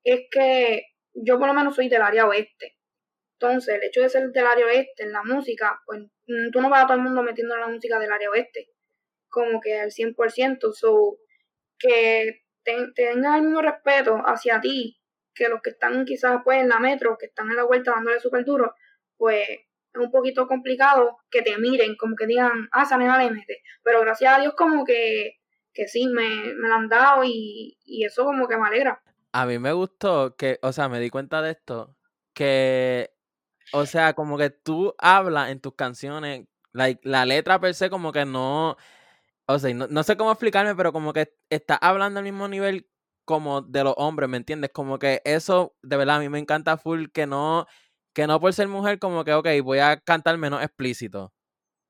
[0.03, 0.83] Es que
[1.15, 2.77] yo por lo menos soy del área oeste.
[3.41, 6.69] Entonces, el hecho de ser del área oeste en la música, pues mm, tú no
[6.69, 8.69] vas a todo el mundo metiendo en la música del área oeste,
[9.29, 10.73] como que al 100%.
[10.73, 11.17] So,
[11.77, 14.97] que tengan el mismo respeto hacia ti
[15.33, 18.19] que los que están quizás pues en la metro, que están en la vuelta dándole
[18.19, 18.75] súper duro,
[19.15, 23.63] pues es un poquito complicado que te miren, como que digan, ah, le mete.
[23.83, 25.39] Pero gracias a Dios como que,
[25.73, 29.45] que sí, me, me la han dado y, y eso como que me alegra a
[29.45, 31.95] mí me gustó que, o sea, me di cuenta de esto,
[32.33, 33.11] que,
[33.71, 38.11] o sea, como que tú hablas en tus canciones, like, la letra per se como
[38.11, 38.77] que no,
[39.47, 42.87] o sea, no, sé cómo explicarme, pero como que está hablando al mismo nivel
[43.25, 44.71] como de los hombres, ¿me entiendes?
[44.73, 47.67] Como que eso, de verdad, a mí me encanta full que no,
[48.13, 51.33] que no por ser mujer como que, ok, voy a cantar menos explícito.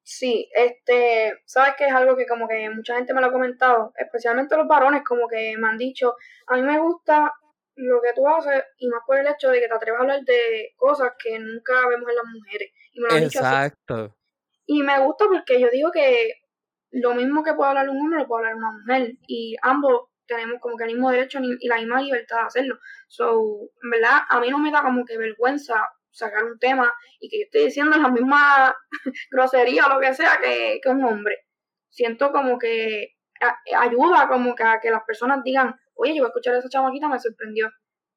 [0.04, 3.94] Sí, este, sabes que es algo que como que mucha gente me lo ha comentado,
[3.98, 6.16] especialmente los varones, como que me han dicho,
[6.48, 7.32] a mí me gusta
[7.80, 10.22] lo que tú haces y más por el hecho de que te atreves a hablar
[10.22, 12.72] de cosas que nunca vemos en las mujeres.
[12.94, 14.16] Y me lo Exacto.
[14.66, 16.34] Y me gusta porque yo digo que
[16.92, 20.60] lo mismo que puede hablar un hombre lo puede hablar una mujer y ambos tenemos
[20.62, 22.80] como que el mismo derecho y la misma libertad de hacerlo.
[23.08, 25.76] So, en verdad, a mí no me da como que vergüenza
[26.12, 28.76] sacar un tema y que yo estoy diciendo la misma
[29.32, 31.48] grosería o lo que sea que, un hombre.
[31.90, 33.16] Siento como que
[33.76, 36.70] ayuda como que a que las personas digan, oye, yo voy a escuchar a esa
[36.70, 37.70] chamaquita, me sorprendió.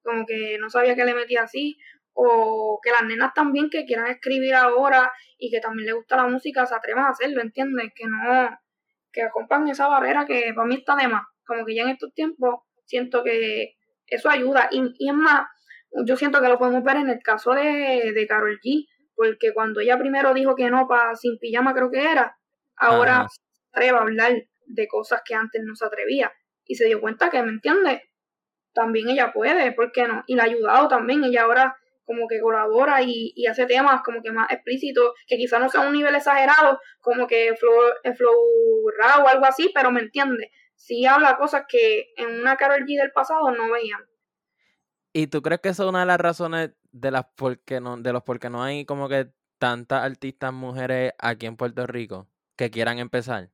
[0.03, 1.77] Como que no sabía que le metía así.
[2.15, 6.27] O que las nenas también que quieran escribir ahora y que también les gusta la
[6.27, 7.91] música se atrevan a hacerlo, ¿entiendes?
[7.95, 8.51] Que no,
[9.13, 11.25] que acompañen esa barrera que para mí está de más.
[11.47, 13.75] Como que ya en estos tiempos siento que
[14.07, 14.69] eso ayuda.
[14.71, 15.47] Y, y es más,
[16.07, 19.81] yo siento que lo podemos ver en el caso de, de Carol G, porque cuando
[19.81, 22.37] ella primero dijo que no para sin pijama creo que era,
[22.77, 23.41] ahora se
[23.73, 24.33] atreve a hablar
[24.67, 26.31] de cosas que antes no se atrevía
[26.73, 28.01] y se dio cuenta que, ¿me entiendes?
[28.73, 30.25] También ella puede, ¿por qué no?
[30.27, 34.23] Y la ha ayudado también, ella ahora como que colabora y, y hace temas como
[34.23, 39.25] que más explícitos, que quizás no sea un nivel exagerado, como que flow, flow raw
[39.25, 40.51] o algo así, pero ¿me entiendes?
[40.75, 44.01] Sí habla cosas que en una Carol G del pasado no veían.
[45.13, 48.13] ¿Y tú crees que eso es una de las razones de las porque no, de
[48.15, 52.71] los por qué no hay como que tantas artistas mujeres aquí en Puerto Rico que
[52.71, 53.51] quieran empezar?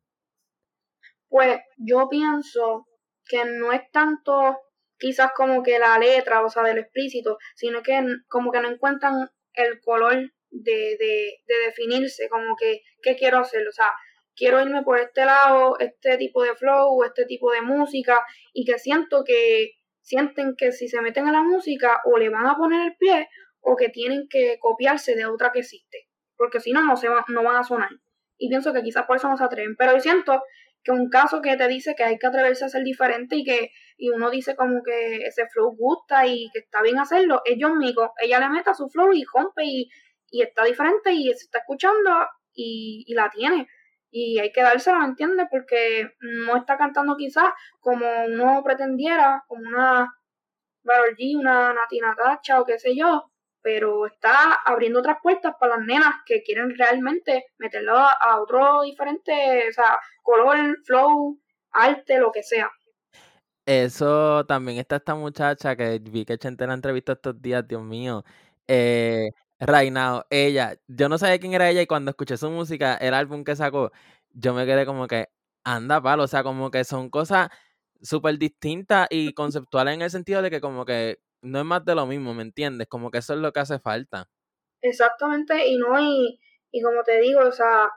[1.29, 2.88] Pues yo pienso
[3.29, 4.59] que no es tanto
[4.99, 9.31] quizás como que la letra, o sea, del explícito, sino que como que no encuentran
[9.55, 13.67] el color de, de, de definirse, como que, ¿qué quiero hacer?
[13.69, 13.93] O sea,
[14.35, 18.79] quiero irme por este lado, este tipo de flow, este tipo de música, y que
[18.79, 22.87] siento que sienten que si se meten a la música o le van a poner
[22.87, 23.29] el pie
[23.61, 27.43] o que tienen que copiarse de otra que existe, porque si no, no, se no
[27.43, 27.91] van a sonar.
[28.39, 29.75] Y pienso que quizás por eso no se atreven.
[29.77, 30.43] Pero yo siento
[30.89, 33.73] que un caso que te dice que hay que atreverse a ser diferente y que
[33.99, 37.79] y uno dice como que ese flow gusta y que está bien hacerlo, es John
[37.79, 38.13] Mico.
[38.23, 39.91] Ella le mete su flow y rompe y,
[40.31, 42.11] y está diferente y se está escuchando
[42.55, 43.69] y, la tiene
[44.11, 45.47] y hay que dársela, ¿me entiendes?
[45.51, 50.11] Porque no está cantando quizás como uno pretendiera, como una
[50.83, 53.31] Barol una Natina Tacha o qué sé yo,
[53.63, 59.69] pero está abriendo otras puertas para las nenas que quieren realmente meterlo a, otro diferente,
[59.69, 61.39] o sea, color, flow,
[61.73, 62.71] arte, lo que sea.
[63.67, 68.25] Eso también está esta muchacha que vi que Chente la entrevista estos días, Dios mío.
[68.67, 69.31] Eh,
[70.31, 73.57] ella, yo no sabía quién era ella y cuando escuché su música, el álbum que
[73.57, 73.93] sacó,
[74.31, 75.29] yo me quedé como que,
[75.65, 77.49] anda palo, o sea, como que son cosas,
[78.03, 81.95] súper distinta y conceptual en el sentido de que como que no es más de
[81.95, 82.89] lo mismo, ¿me entiendes?
[82.89, 84.29] Como que eso es lo que hace falta.
[84.81, 87.91] Exactamente, y no, y, y como te digo, o sea,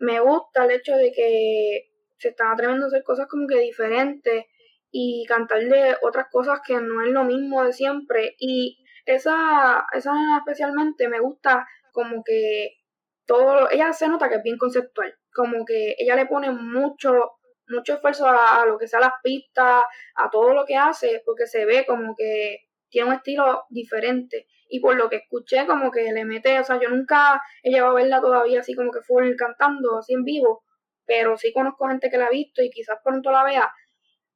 [0.00, 4.46] me gusta el hecho de que se están atreviendo a hacer cosas como que diferentes
[4.90, 8.36] y cantarle otras cosas que no es lo mismo de siempre.
[8.38, 12.78] Y esa, esa especialmente me gusta como que
[13.26, 17.94] todo, ella se nota que es bien conceptual, como que ella le pone mucho, mucho
[17.94, 19.84] esfuerzo a, lo que sea las pistas,
[20.16, 24.46] a todo lo que hace, porque se ve como que tiene un estilo diferente.
[24.68, 27.92] Y por lo que escuché, como que le mete, o sea, yo nunca he llegado
[27.92, 30.62] a verla todavía así como que full cantando, así en vivo,
[31.04, 33.72] pero sí conozco gente que la ha visto y quizás pronto la vea.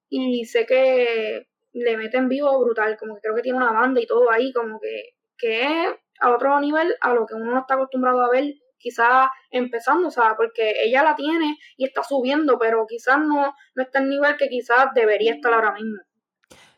[0.09, 4.01] Y sé que le mete en vivo brutal, como que creo que tiene una banda
[4.01, 5.89] y todo ahí, como que, que es
[6.21, 10.11] a otro nivel a lo que uno no está acostumbrado a ver quizás empezando, o
[10.11, 14.37] sea, porque ella la tiene y está subiendo, pero quizás no, no está en nivel
[14.37, 15.99] que quizás debería estar ahora mismo.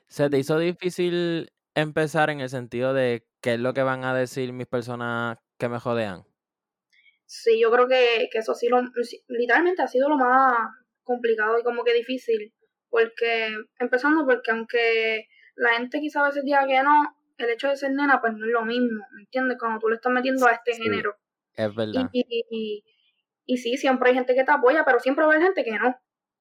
[0.08, 4.14] ¿Se te hizo difícil empezar en el sentido de qué es lo que van a
[4.14, 6.24] decir mis personas que me jodean?
[7.26, 8.82] Sí, yo creo que, que eso sí, lo,
[9.28, 10.70] literalmente ha sido lo más
[11.02, 12.54] complicado y como que difícil,
[12.88, 17.76] porque empezando porque aunque la gente quizás a veces diga que no, el hecho de
[17.76, 19.58] ser nena pues no es lo mismo, ¿me entiendes?
[19.58, 21.16] Cuando tú le estás metiendo a este género.
[21.54, 22.08] Es verdad.
[22.12, 22.84] Y, y,
[23.44, 25.78] y, sí, siempre hay gente que te apoya, pero siempre va a haber gente que
[25.78, 25.96] no.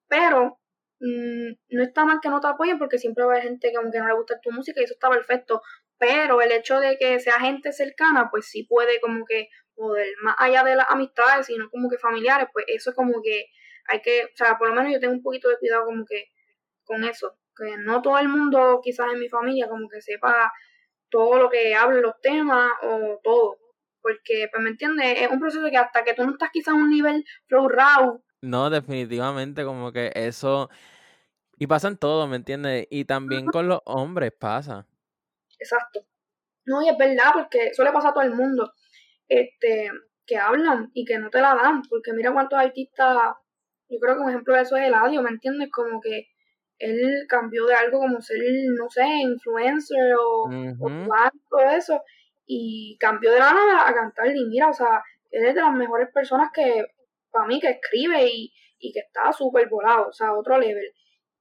[0.08, 0.60] Pero
[1.00, 3.78] mm, no está mal que no te apoyen porque siempre va a haber gente que
[3.78, 5.62] aunque no le gusta tu música y eso está perfecto.
[5.98, 10.36] Pero el hecho de que sea gente cercana, pues sí puede como que poder, más
[10.40, 13.46] allá de las amistades, sino como que familiares, pues eso es como que
[13.90, 16.26] hay que, o sea, por lo menos yo tengo un poquito de cuidado como que
[16.84, 17.38] con eso.
[17.56, 20.52] Que no todo el mundo quizás en mi familia como que sepa
[21.10, 23.58] todo lo que hable los temas o todo
[24.08, 25.22] porque, pues, ¿me entiendes?
[25.22, 28.24] Es un proceso que hasta que tú no estás quizás a un nivel flow raw.
[28.42, 30.70] No, definitivamente, como que eso...
[31.60, 32.88] Y pasa en todo, ¿me entiendes?
[32.92, 34.86] Y también con los hombres pasa.
[35.58, 36.06] Exacto.
[36.66, 38.74] No, y es verdad, porque eso le pasa a todo el mundo.
[39.28, 39.90] Este,
[40.28, 43.18] que hablan y que no te la dan, porque mira cuántos artistas,
[43.90, 45.70] yo creo que un ejemplo de eso es Eladio, ¿me entiendes?
[45.72, 46.28] Como que
[46.78, 48.38] él cambió de algo como ser,
[48.78, 51.08] no sé, influencer o, o
[51.50, 52.04] todo eso,
[52.46, 55.74] y cambió de la nada a cantar y mira, o sea, él es de las
[55.74, 56.86] mejores personas que,
[57.38, 60.92] para mí, que escribe y, y que está súper volado, o sea, otro level.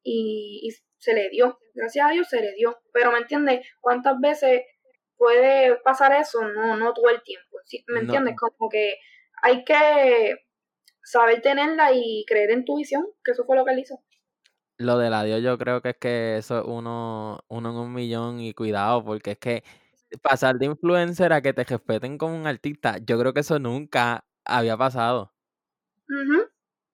[0.02, 2.78] Y, se le dio, gracias a Dios se le dio.
[2.92, 3.66] Pero, ¿me entiendes?
[3.80, 4.62] ¿Cuántas veces
[5.16, 6.42] puede pasar eso?
[6.42, 7.58] No, no todo el tiempo.
[7.88, 8.34] ¿Me entiendes?
[8.36, 8.96] Como que
[9.42, 10.36] hay que
[11.04, 14.02] saber tenerla y creer en tu visión, que eso fue lo que él hizo.
[14.78, 18.40] Lo del adiós yo creo que es que eso es uno, uno en un millón
[18.40, 19.64] y cuidado, porque es que
[20.22, 24.26] pasar de influencer a que te respeten como un artista, yo creo que eso nunca
[24.44, 25.35] había pasado.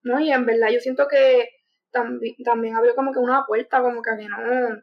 [0.04, 1.48] No, y en verdad yo siento que
[1.90, 4.82] también, también abrió como que una puerta, como que no,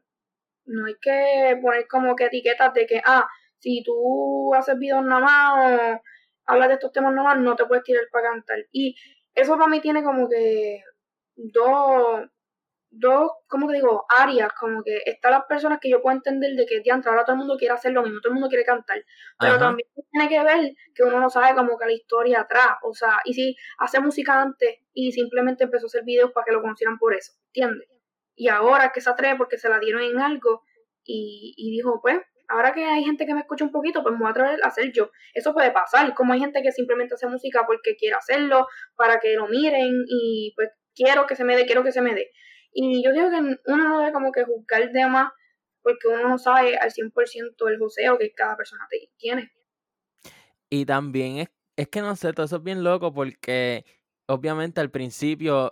[0.65, 3.27] no hay que poner como que etiquetas de que, ah,
[3.59, 6.01] si tú haces videos nada más o
[6.45, 8.59] hablas de estos temas nada no te puedes tirar para cantar.
[8.71, 8.95] Y
[9.35, 10.81] eso para mí tiene como que
[11.35, 12.21] dos,
[12.91, 14.05] dos, ¿cómo te digo?
[14.09, 17.33] Áreas, como que están las personas que yo puedo entender de que diantre, ahora todo
[17.33, 19.03] el mundo quiere hacer lo mismo, todo el mundo quiere cantar,
[19.39, 22.93] pero también tiene que ver que uno no sabe como que la historia atrás, o
[22.93, 26.61] sea, y si hace música antes y simplemente empezó a hacer videos para que lo
[26.61, 27.87] conocieran por eso, ¿entiendes?
[28.35, 30.63] Y ahora que se atreve porque se la dieron en algo
[31.03, 34.19] y, y dijo, pues, ahora que hay gente que me escucha un poquito, pues me
[34.19, 35.11] voy a atrever a hacer yo.
[35.33, 39.35] Eso puede pasar, como hay gente que simplemente hace música porque quiere hacerlo, para que
[39.35, 42.31] lo miren y pues quiero que se me dé, quiero que se me dé.
[42.71, 45.33] Y yo digo que uno no debe como que juzgar el tema
[45.81, 49.51] porque uno no sabe al 100% el joseo que cada persona tiene.
[50.69, 53.85] Y también es, es que no sé, todo eso es bien loco porque
[54.27, 55.71] obviamente al principio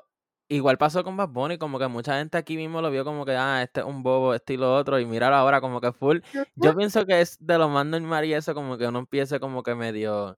[0.49, 3.33] igual pasó con Bad Bunny, como que mucha gente aquí mismo lo vio como que,
[3.33, 6.19] ah, este es un bobo, este y lo otro, y mirar ahora como que full.
[6.55, 9.63] Yo pienso que es de lo más normal y eso, como que uno empiece como
[9.63, 10.37] que medio...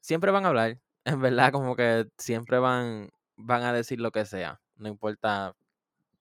[0.00, 4.24] Siempre van a hablar, en verdad, como que siempre van, van a decir lo que
[4.24, 5.56] sea, no importa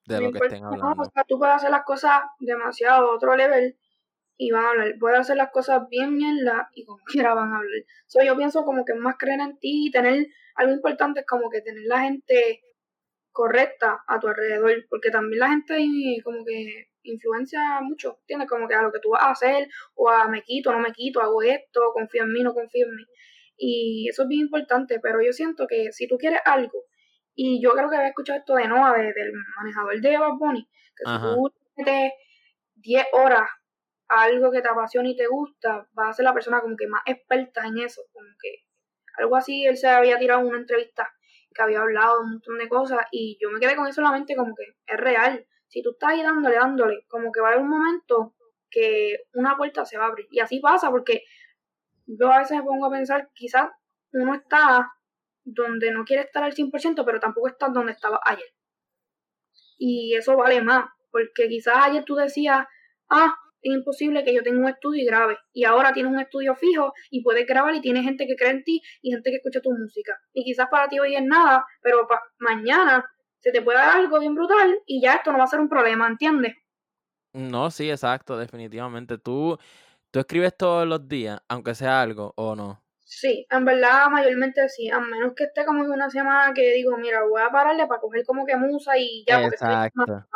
[0.08, 1.02] de lo que estén hablando.
[1.02, 3.78] o sea, tú puedes hacer las cosas demasiado otro level
[4.38, 4.94] y van a hablar.
[5.00, 7.82] Puedes hacer las cosas bien la y como quiera van a hablar.
[8.06, 11.50] So, yo pienso como que más creer en ti y tener algo importante es como
[11.50, 12.62] que tener la gente
[13.32, 15.78] correcta a tu alrededor, porque también la gente
[16.24, 18.50] como que influencia mucho, ¿entiendes?
[18.50, 20.92] Como que a lo que tú vas a hacer, o a me quito, no me
[20.92, 23.04] quito, hago esto, confío en mí, no confío en mí.
[23.56, 26.86] Y eso es bien importante, pero yo siento que si tú quieres algo
[27.40, 31.04] y yo creo que había escuchado esto de Noah, del manejador de Bad Bunny, que
[31.06, 32.12] si tú metes
[32.74, 33.48] 10 horas
[34.10, 36.88] a algo que te apasiona y te gusta, vas a ser la persona como que
[36.88, 38.64] más experta en eso, como que
[39.20, 41.14] algo así, él se había tirado en una entrevista
[41.54, 44.14] que había hablado un montón de cosas y yo me quedé con eso en la
[44.14, 47.52] mente como que es real, si tú estás ahí dándole, dándole, como que va a
[47.52, 48.34] haber un momento
[48.72, 50.26] que una puerta se va a abrir.
[50.32, 51.22] Y así pasa, porque
[52.08, 53.70] yo a veces me pongo a pensar, quizás
[54.12, 54.92] uno está
[55.48, 58.48] donde no quiere estar al 100%, pero tampoco está donde estaba ayer.
[59.78, 62.66] Y eso vale más, porque quizás ayer tú decías,
[63.10, 65.38] ah, es imposible que yo tenga un estudio y grabe.
[65.54, 68.64] Y ahora tienes un estudio fijo y puedes grabar y tienes gente que cree en
[68.64, 70.18] ti y gente que escucha tu música.
[70.34, 72.08] Y quizás para ti hoy es nada, pero
[72.40, 73.06] mañana
[73.40, 75.70] se te puede dar algo bien brutal y ya esto no va a ser un
[75.70, 76.56] problema, ¿entiendes?
[77.34, 79.18] No, sí, exacto, definitivamente.
[79.18, 79.58] ¿Tú,
[80.12, 82.84] tú escribes todos los días, aunque sea algo o no?
[83.10, 86.98] Sí, en verdad mayormente sí, a menos que esté como que una semana que digo,
[86.98, 90.28] mira, voy a pararle para coger como que musa y ya, porque Exacto.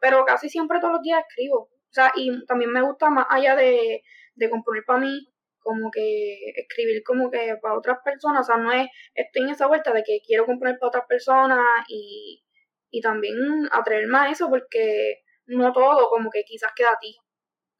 [0.00, 1.64] Pero casi siempre todos los días escribo.
[1.64, 4.02] O sea, y también me gusta más allá de,
[4.36, 8.72] de componer para mí, como que escribir como que para otras personas, o sea, no
[8.72, 12.42] es, estoy en esa vuelta de que quiero componer para otras personas y,
[12.90, 13.36] y también
[13.70, 17.18] atreverme a eso porque no todo como que quizás queda a ti.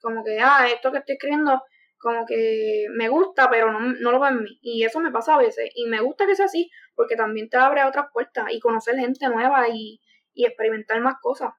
[0.02, 1.62] Como que, ah, esto que estoy escribiendo
[2.04, 4.58] como que me gusta, pero no, no lo veo en mí.
[4.60, 5.70] Y eso me pasa a veces.
[5.74, 9.26] Y me gusta que sea así, porque también te abre otras puertas y conocer gente
[9.28, 10.02] nueva y,
[10.34, 11.54] y experimentar más cosas.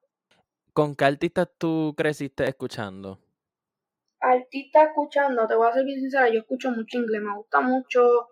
[0.71, 3.19] ¿Con qué artistas tú creciste escuchando?
[4.19, 8.27] Artistas escuchando, te voy a ser bien sincera, yo escucho mucho inglés, me gusta mucho.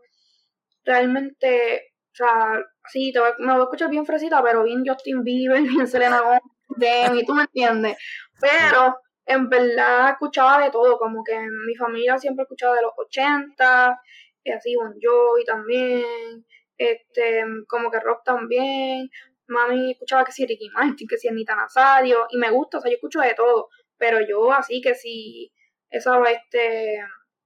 [0.85, 2.59] Realmente, o sea,
[2.91, 6.21] sí, te voy, me voy a escuchar bien fresita, pero bien Justin Bieber, bien Selena
[6.21, 7.97] Gomez, y tú me entiendes.
[8.39, 13.99] Pero en verdad escuchaba de todo, como que mi familia siempre escuchaba de los 80,
[14.43, 16.45] y así Bon Jovi también,
[16.77, 19.09] este, como que rock también,
[19.47, 22.91] mami escuchaba que si Ricky Martin, que si Anita Nazario, y me gusta, o sea,
[22.91, 25.51] yo escucho de todo, pero yo así que si
[25.89, 26.99] esa, este,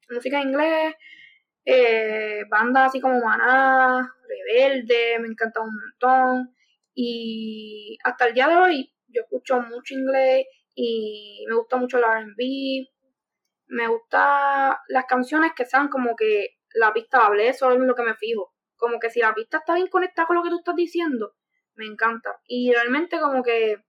[0.10, 0.96] música inglés,
[1.66, 6.56] eh, bandas así como Maná, Rebelde, me encanta un montón,
[6.96, 10.48] y hasta el día de hoy yo escucho mucho inglés
[10.80, 12.88] y me gusta mucho el RB.
[13.70, 18.04] Me gusta las canciones que sean como que la pista hable, eso es lo que
[18.04, 18.54] me fijo.
[18.76, 21.34] Como que si la pista está bien conectada con lo que tú estás diciendo,
[21.76, 22.40] me encanta.
[22.48, 23.84] Y realmente como que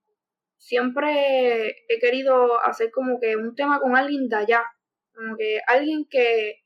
[0.57, 4.63] siempre he querido hacer como que un tema con alguien de allá.
[5.13, 6.63] Como que alguien que,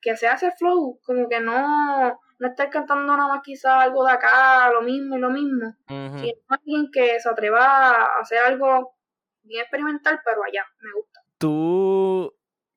[0.00, 4.12] que se hace flow, como que no, no estar cantando nada más quizá algo de
[4.12, 5.74] acá, lo mismo y lo mismo.
[5.88, 8.95] Sino alguien que se atreva a hacer algo
[9.46, 11.20] bien experimental, pero allá, me gusta.
[11.38, 12.34] ¿Tú,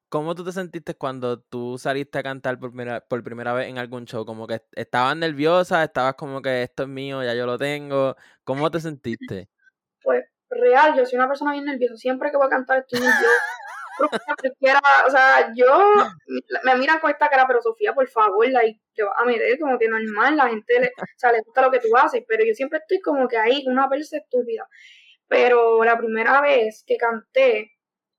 [0.10, 3.77] cómo tú te sentiste cuando tú saliste a cantar por primera, por primera vez en
[3.77, 4.25] algún show?
[4.25, 8.15] Como que estabas nerviosa, estabas como que esto es mío, ya yo lo tengo.
[8.43, 9.49] ¿Cómo te sentiste?
[10.01, 11.97] Pues real, yo soy una persona bien nerviosa.
[11.97, 13.27] Siempre que voy a cantar estoy nerviosa.
[15.08, 15.93] o sea, yo
[16.63, 19.77] me miran con esta cara, pero Sofía, por favor, la te vas a meter como
[19.77, 22.53] que normal, la gente le, o sea, le gusta lo que tú haces, pero yo
[22.53, 24.67] siempre estoy como que ahí, una persa estúpida.
[25.29, 27.71] Pero la primera vez que canté,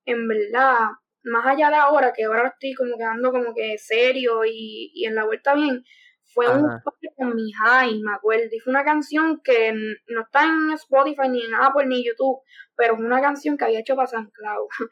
[0.07, 0.89] en verdad,
[1.25, 5.15] más allá de ahora, que ahora estoy como quedando como que serio y, y en
[5.17, 5.85] la vuelta bien,
[6.33, 6.69] fue un
[7.17, 8.49] con mi high, me acuerdo.
[8.53, 12.41] Y fue una canción que no está en Spotify, ni en Apple, ni YouTube,
[12.77, 14.69] pero fue una canción que había hecho para San Clau.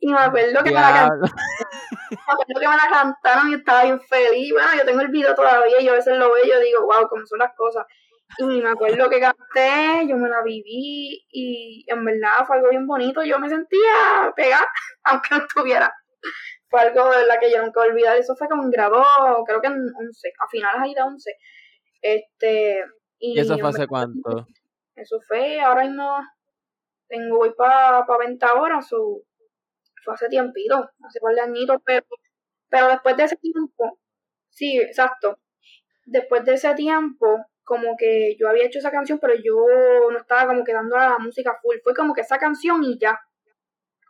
[0.00, 3.84] y me acuerdo que me, la cantaron, me acuerdo que me la cantaron y estaba
[3.84, 4.52] bien feliz.
[4.52, 6.82] Bueno, yo tengo el video todavía y yo a veces lo veo y yo digo,
[6.82, 7.84] wow, cómo son las cosas.
[8.36, 12.86] Y me acuerdo que canté, yo me la viví y en verdad fue algo bien
[12.86, 13.22] bonito.
[13.24, 14.66] Yo me sentía pegada,
[15.04, 15.92] aunque no estuviera.
[16.68, 18.16] Fue algo de la que yo nunca olvidar.
[18.16, 19.02] Eso fue como en grado,
[19.46, 21.30] creo que en 11, a finales ahí de 11.
[22.02, 22.84] Este,
[23.18, 24.46] y, eso fue hace cuánto?
[24.94, 26.20] Eso fue, ahora mismo
[27.08, 29.22] tengo, voy para pa 20 horas, o
[30.04, 32.06] fue hace tiempito, hace par de añitos, pero,
[32.68, 33.98] pero después de ese tiempo,
[34.50, 35.38] sí, exacto,
[36.04, 39.54] después de ese tiempo, como que yo había hecho esa canción, pero yo
[40.10, 41.76] no estaba como que dando a la música full.
[41.84, 43.20] Fue como que esa canción y ya.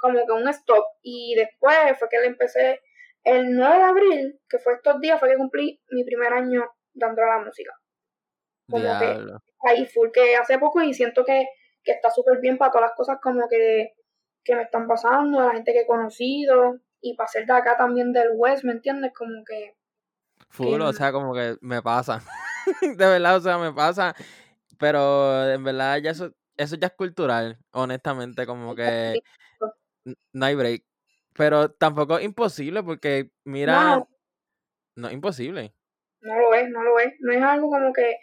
[0.01, 0.85] Como que un stop.
[1.03, 2.81] Y después fue que le empecé
[3.25, 7.21] el 9 de abril, que fue estos días, fue que cumplí mi primer año dando
[7.21, 7.73] a la música.
[8.71, 9.19] Como que
[9.65, 11.49] ahí full, que hace poco y siento que,
[11.83, 13.95] que está súper bien para todas las cosas como que,
[14.45, 18.13] que me están pasando, la gente que he conocido y para ser de acá también
[18.13, 19.13] del West, ¿me entiendes?
[19.13, 19.75] Como que...
[20.51, 22.23] Full, o sea, como que me pasa.
[22.97, 24.15] de verdad, o sea, me pasa.
[24.79, 29.21] Pero en verdad ya eso, eso ya es cultural, honestamente, como que
[30.33, 30.85] no hay break.
[31.35, 34.05] Pero tampoco es imposible porque, mira,
[34.97, 35.73] no, es imposible.
[36.21, 37.15] No lo es, no lo es.
[37.21, 38.17] No es algo como que,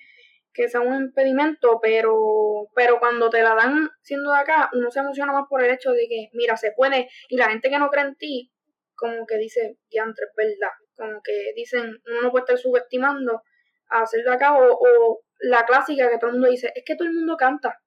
[0.53, 4.99] que sea un impedimento, pero, pero cuando te la dan siendo de acá, uno se
[4.99, 7.89] emociona más por el hecho de que, mira, se puede, y la gente que no
[7.89, 8.51] cree en ti,
[8.95, 10.73] como que dice, diantre, es verdad.
[10.97, 13.43] Como que dicen, uno no puede estar subestimando
[13.89, 17.07] a hacerlo acá, o, o, la clásica que todo el mundo dice, es que todo
[17.07, 17.81] el mundo canta.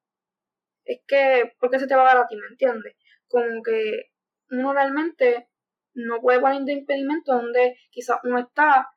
[0.85, 2.35] es que, ¿por qué se te va a dar a ti?
[2.35, 2.95] ¿Me entiendes?
[3.27, 4.11] Como que
[4.51, 5.49] uno realmente
[5.93, 8.87] no puede poner de impedimento donde quizás uno está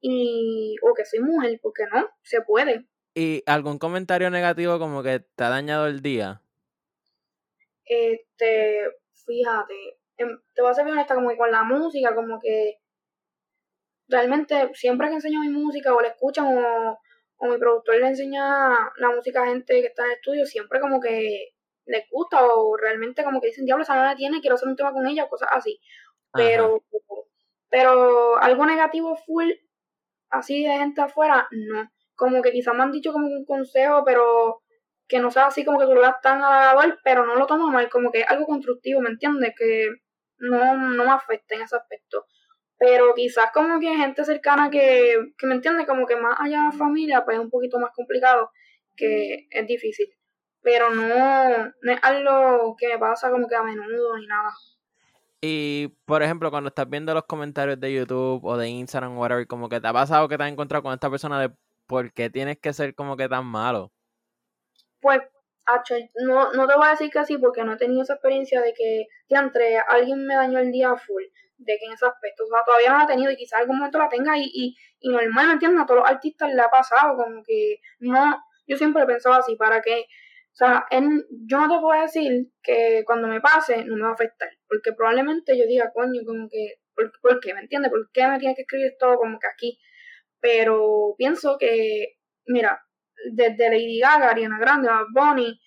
[0.00, 2.86] y, o que soy mujer, porque no, se puede.
[3.14, 6.42] ¿Y algún comentario negativo como que te ha dañado el día?
[7.84, 8.84] Este,
[9.26, 12.79] fíjate, em, te voy a ser bien honesta, como que con la música, como que
[14.10, 16.98] realmente siempre que enseño mi música o la escuchan o,
[17.38, 20.80] o mi productor le enseña la música a gente que está en el estudio, siempre
[20.80, 21.52] como que
[21.86, 24.92] les gusta o realmente como que dicen, diablo, esa la tiene, quiero hacer un tema
[24.92, 25.80] con ella o cosas así.
[26.32, 26.82] Pero,
[27.68, 29.50] pero algo negativo full,
[30.30, 31.90] así de gente afuera, no.
[32.14, 34.62] Como que quizás me han dicho como un consejo, pero
[35.08, 37.68] que no sea así como que tú lo das tan halagador, pero no lo tomo
[37.68, 39.54] mal, como que algo constructivo, ¿me entiendes?
[39.56, 39.88] Que
[40.38, 42.26] no, no me afecta en ese aspecto.
[42.80, 46.78] Pero quizás como que gente cercana que, que me entiende, como que más allá de
[46.78, 48.50] familia, pues es un poquito más complicado,
[48.96, 50.08] que es difícil.
[50.62, 54.50] Pero no, no es algo que me pasa como que a menudo ni nada.
[55.42, 59.46] Y, por ejemplo, cuando estás viendo los comentarios de YouTube o de Instagram o whatever,
[59.46, 61.50] como que te ha pasado que te has encontrado con esta persona de
[61.86, 63.92] por qué tienes que ser como que tan malo.
[65.02, 65.20] Pues,
[66.24, 68.72] no, no te voy a decir que sí, porque no he tenido esa experiencia de
[68.72, 71.24] que, entre alguien me dañó el día full
[71.60, 73.78] de que en ese aspecto, o sea, todavía no la ha tenido y quizás algún
[73.78, 75.82] momento la tenga y, y, y normal, ¿me entiendes?
[75.82, 79.56] A todos los artistas le ha pasado, como que no, yo siempre he pensado así,
[79.56, 83.96] para que, o sea, en, yo no te puedo decir que cuando me pase no
[83.96, 87.54] me va a afectar, porque probablemente yo diga, coño, como que, ¿por, qué?
[87.54, 87.90] ¿Me entiendes?
[87.90, 89.78] ¿Por qué me tiene que escribir todo como que aquí?
[90.40, 92.80] Pero pienso que, mira,
[93.32, 95.60] desde Lady Gaga, Ariana Grande, a Bonnie,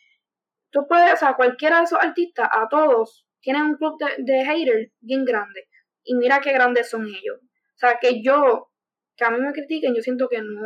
[0.72, 4.46] tú puedes, o sea, cualquiera de esos artistas, a todos, tienen un club de, de
[4.46, 5.68] haters bien grande
[6.04, 7.40] y mira qué grandes son ellos.
[7.42, 8.72] O sea, que yo,
[9.16, 10.62] que a mí me critiquen, yo siento que no,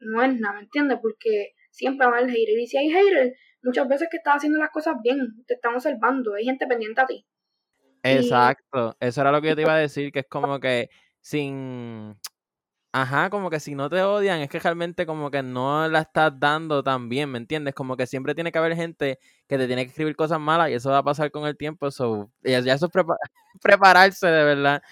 [0.00, 0.98] no es nada, ¿me entiendes?
[1.00, 2.58] Porque siempre va haber hater.
[2.58, 6.34] Y si hay hater, muchas veces que estás haciendo las cosas bien, te están observando,
[6.34, 7.26] hay gente pendiente a ti.
[8.02, 10.88] Exacto, eso era lo que yo te iba a decir, que es como que
[11.20, 12.16] sin,
[12.92, 16.32] Ajá, como que si no te odian, es que realmente como que no la estás
[16.40, 17.74] dando tan bien, ¿me entiendes?
[17.74, 20.74] Como que siempre tiene que haber gente que te tiene que escribir cosas malas y
[20.74, 22.92] eso va a pasar con el tiempo, so, ya, eso es
[23.62, 24.82] prepararse de verdad.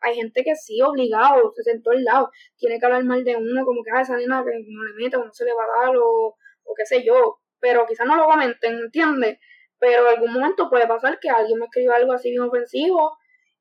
[0.00, 3.64] Hay gente que sí, obligado, se sentó al lado, tiene que hablar mal de uno,
[3.64, 5.86] como que ah, esa nena que no le meta o no se le va a
[5.86, 9.40] dar o, o qué sé yo, pero quizás no lo comenten, ¿entiendes?
[9.80, 13.18] Pero en algún momento puede pasar que alguien me escriba algo así bien ofensivo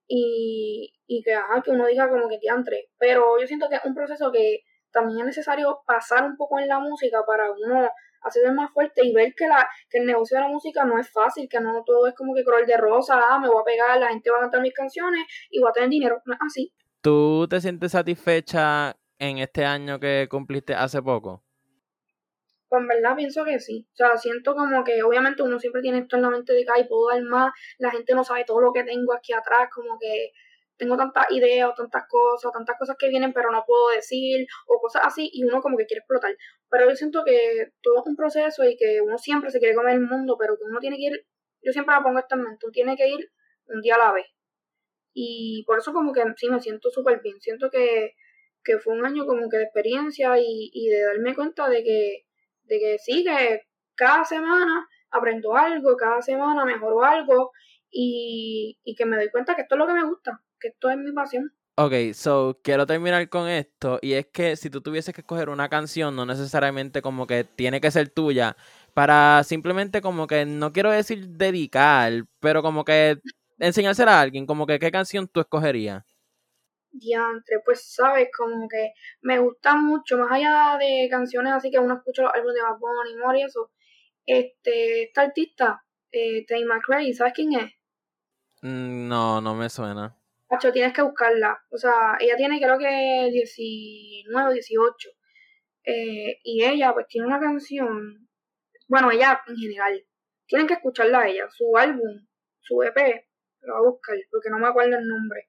[0.08, 3.86] y, y que, ajá, que uno diga como que entre Pero yo siento que es
[3.86, 7.89] un proceso que también es necesario pasar un poco en la música para uno
[8.22, 11.12] hacerse más fuerte y ver que, la, que el negocio de la música no es
[11.12, 13.99] fácil, que no todo es como que color de rosa, ah, me voy a pegar,
[13.99, 16.74] la gente va a cantar mis canciones y voy a tener dinero, así.
[17.01, 21.43] ¿Tú te sientes satisfecha en este año que cumpliste hace poco?
[22.68, 23.88] Pues en verdad pienso que sí.
[23.93, 26.72] O sea, siento como que obviamente uno siempre tiene esto en la mente de que
[26.74, 29.97] hay puedo dar más, la gente no sabe todo lo que tengo aquí atrás, como
[29.99, 30.32] que
[30.78, 34.80] tengo tantas ideas o tantas cosas, tantas cosas que vienen pero no puedo decir o
[34.82, 36.36] cosas así y uno como que quiere explotar.
[36.70, 39.93] Pero yo siento que todo es un proceso y que uno siempre se quiere comer
[39.95, 41.26] el mundo, pero que uno tiene que ir,
[41.61, 43.32] yo siempre la pongo esto en mente, uno tiene que ir
[43.68, 44.26] un día a la vez.
[45.13, 48.16] Y por eso como que sí me siento súper bien, siento que,
[48.63, 52.24] que fue un año como que de experiencia y, y de darme cuenta de que,
[52.66, 53.61] de que sí, que
[53.95, 57.51] cada semana aprendo algo, cada semana mejoro algo
[57.89, 60.89] y, y que me doy cuenta que esto es lo que me gusta que esto
[60.89, 61.51] es mi pasión.
[61.78, 65.68] Ok, so quiero terminar con esto y es que si tú tuvieses que escoger una
[65.68, 68.55] canción, no necesariamente como que tiene que ser tuya,
[68.93, 73.18] para simplemente como que, no quiero decir dedicar, pero como que
[73.59, 76.14] enseñársela a alguien, como que qué canción tú escogerías.
[76.99, 78.91] Diantre, pues sabes, como que
[79.21, 82.79] me gusta mucho, más allá de canciones así que uno escucha los álbumes de Bad
[82.79, 83.71] Bunny, Mori eso,
[84.25, 87.71] este, esta artista, eh, Tay McRae, ¿sabes quién es?
[88.61, 90.17] Mm, no, no me suena
[90.73, 91.57] tienes que buscarla.
[91.71, 95.09] O sea, ella tiene creo que 19 o 18.
[95.85, 98.27] Eh, y ella pues tiene una canción,
[98.87, 100.03] bueno, ella en general,
[100.47, 102.25] tienen que escucharla a ella, su álbum,
[102.59, 102.97] su EP,
[103.61, 105.47] lo voy a buscar porque no me acuerdo el nombre.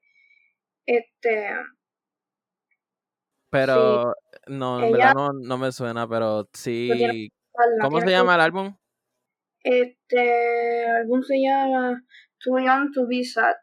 [0.87, 1.49] Este...
[3.49, 4.13] Pero
[4.47, 7.29] no, en verdad no, no, me suena, pero sí.
[7.81, 8.75] ¿Cómo se llama el álbum?
[9.63, 12.03] Este álbum se llama
[12.39, 13.55] Too Young to Be Sad.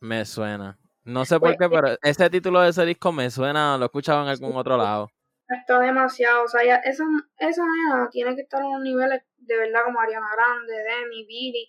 [0.00, 0.78] Me suena.
[1.04, 3.86] No sé por pues, qué, pero ese título de ese disco me suena, lo he
[3.86, 5.08] escuchado en algún otro lado.
[5.48, 7.04] Está demasiado, o sea, ya esa,
[7.38, 11.68] esa nena tiene que estar en unos niveles de verdad como Ariana Grande, Demi, Billy.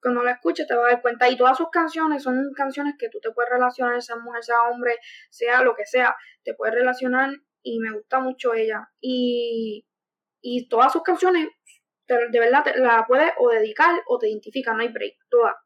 [0.00, 1.28] Cuando la escuches te vas a dar cuenta.
[1.28, 4.96] Y todas sus canciones son canciones que tú te puedes relacionar, sea mujer, sea hombre,
[5.30, 6.16] sea lo que sea.
[6.44, 7.30] Te puedes relacionar
[7.62, 8.90] y me gusta mucho ella.
[9.00, 9.84] Y
[10.40, 11.48] Y todas sus canciones,
[12.06, 15.56] de verdad, la puedes o dedicar o te identifican, no hay break, todas.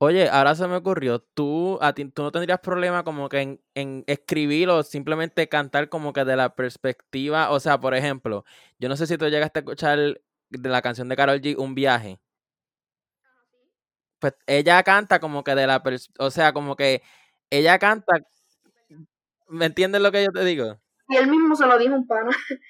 [0.00, 3.60] Oye, ahora se me ocurrió, ¿tú, a ti, tú no tendrías problema como que en,
[3.74, 8.44] en, escribir o simplemente cantar como que de la perspectiva, o sea, por ejemplo,
[8.78, 9.98] yo no sé si tú llegaste a escuchar
[10.50, 12.20] de la canción de Carol G, Un viaje.
[14.18, 15.82] Pues ella canta como que de la,
[16.18, 17.02] o sea, como que
[17.50, 18.18] ella canta,
[19.48, 20.80] ¿me entiendes lo que yo te digo?
[21.08, 22.30] Y él mismo se lo dijo un pana,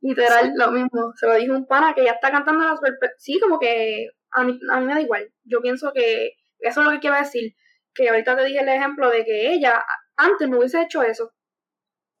[0.00, 2.78] literal, lo mismo, se lo dijo un pana que ella está cantando la
[3.18, 6.32] sí, como que a mí, a mí me da igual, yo pienso que
[6.62, 7.54] eso es lo que quiero decir.
[7.94, 9.84] Que ahorita te dije el ejemplo de que ella
[10.16, 11.32] antes no hubiese hecho eso.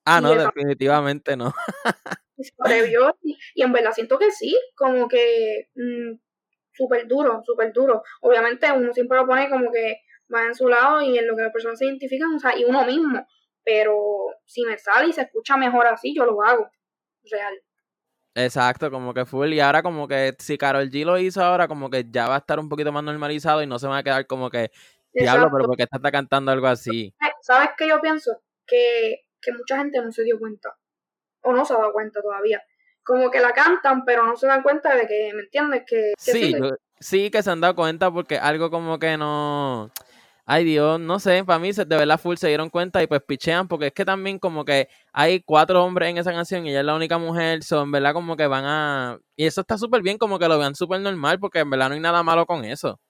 [0.04, 1.54] Ah, no, definitivamente no.
[2.36, 6.14] y, y, en verdad siento que sí, como que mm,
[6.72, 8.02] súper duro, súper duro.
[8.20, 10.00] Obviamente uno siempre lo pone como que
[10.32, 12.64] va en su lado y en lo que las personas se identifican, o sea, y
[12.64, 13.26] uno mismo.
[13.64, 13.96] Pero
[14.46, 16.70] si me sale y se escucha mejor así, yo lo hago.
[17.30, 17.54] Real.
[18.34, 19.52] Exacto, como que full.
[19.52, 22.38] Y ahora como que si Carol G lo hizo ahora, como que ya va a
[22.38, 24.70] estar un poquito más normalizado y no se va a quedar como que,
[25.12, 27.14] diablo, pero porque está cantando algo así.
[27.22, 28.42] Eh, ¿Sabes qué yo pienso?
[28.66, 30.74] Que, que mucha gente no se dio cuenta.
[31.42, 32.62] O no se ha dado cuenta todavía.
[33.04, 35.82] Como que la cantan, pero no se dan cuenta de que, ¿me entiendes?
[35.86, 36.54] Que, sí,
[37.00, 39.90] sí, que se han dado cuenta porque algo como que no
[40.44, 43.68] ay Dios, no sé, para mí de verdad full se dieron cuenta y pues pichean,
[43.68, 46.86] porque es que también como que hay cuatro hombres en esa canción y ella es
[46.86, 49.18] la única mujer, son verdad como que van a...
[49.36, 51.94] Y eso está súper bien, como que lo vean súper normal, porque en verdad no
[51.94, 53.00] hay nada malo con eso.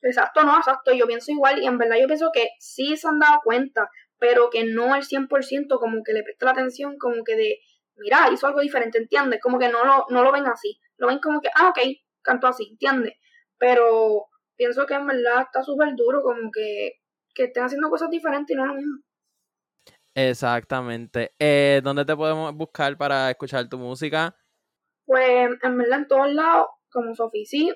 [0.00, 3.20] Exacto, no, exacto, yo pienso igual y en verdad yo pienso que sí se han
[3.20, 3.88] dado cuenta,
[4.18, 7.58] pero que no al 100% como que le presta la atención, como que de,
[8.02, 9.40] mira, hizo algo diferente, ¿entiendes?
[9.40, 11.78] Como que no lo, no lo ven así, lo ven como que, ah, ok,
[12.20, 13.14] cantó así, ¿entiendes?
[13.58, 14.26] Pero
[14.56, 17.00] pienso que en verdad está súper duro, como que,
[17.34, 18.98] que estén haciendo cosas diferentes y no lo mismo.
[20.14, 21.32] Exactamente.
[21.38, 24.36] Eh, ¿Dónde te podemos buscar para escuchar tu música?
[25.06, 27.72] Pues en verdad en todos lados, como Sofici,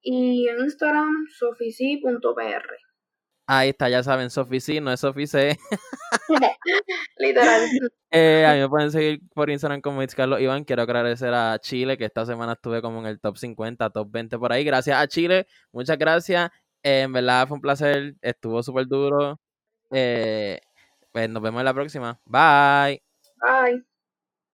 [0.00, 2.83] y en Instagram, sofici.pr.
[3.46, 5.58] Ahí está, ya saben, Sofici, no es Sofice.
[7.18, 7.62] Literal.
[8.16, 10.62] Eh, a mí me pueden seguir por Instagram como Carlos Iván.
[10.62, 14.38] Quiero agradecer a Chile, que esta semana estuve como en el top 50, top 20
[14.38, 14.62] por ahí.
[14.62, 16.48] Gracias a Chile, muchas gracias.
[16.84, 19.40] Eh, en verdad fue un placer, estuvo súper duro.
[19.90, 20.60] Eh,
[21.10, 22.20] pues nos vemos en la próxima.
[22.24, 23.02] Bye.
[23.42, 23.93] Bye.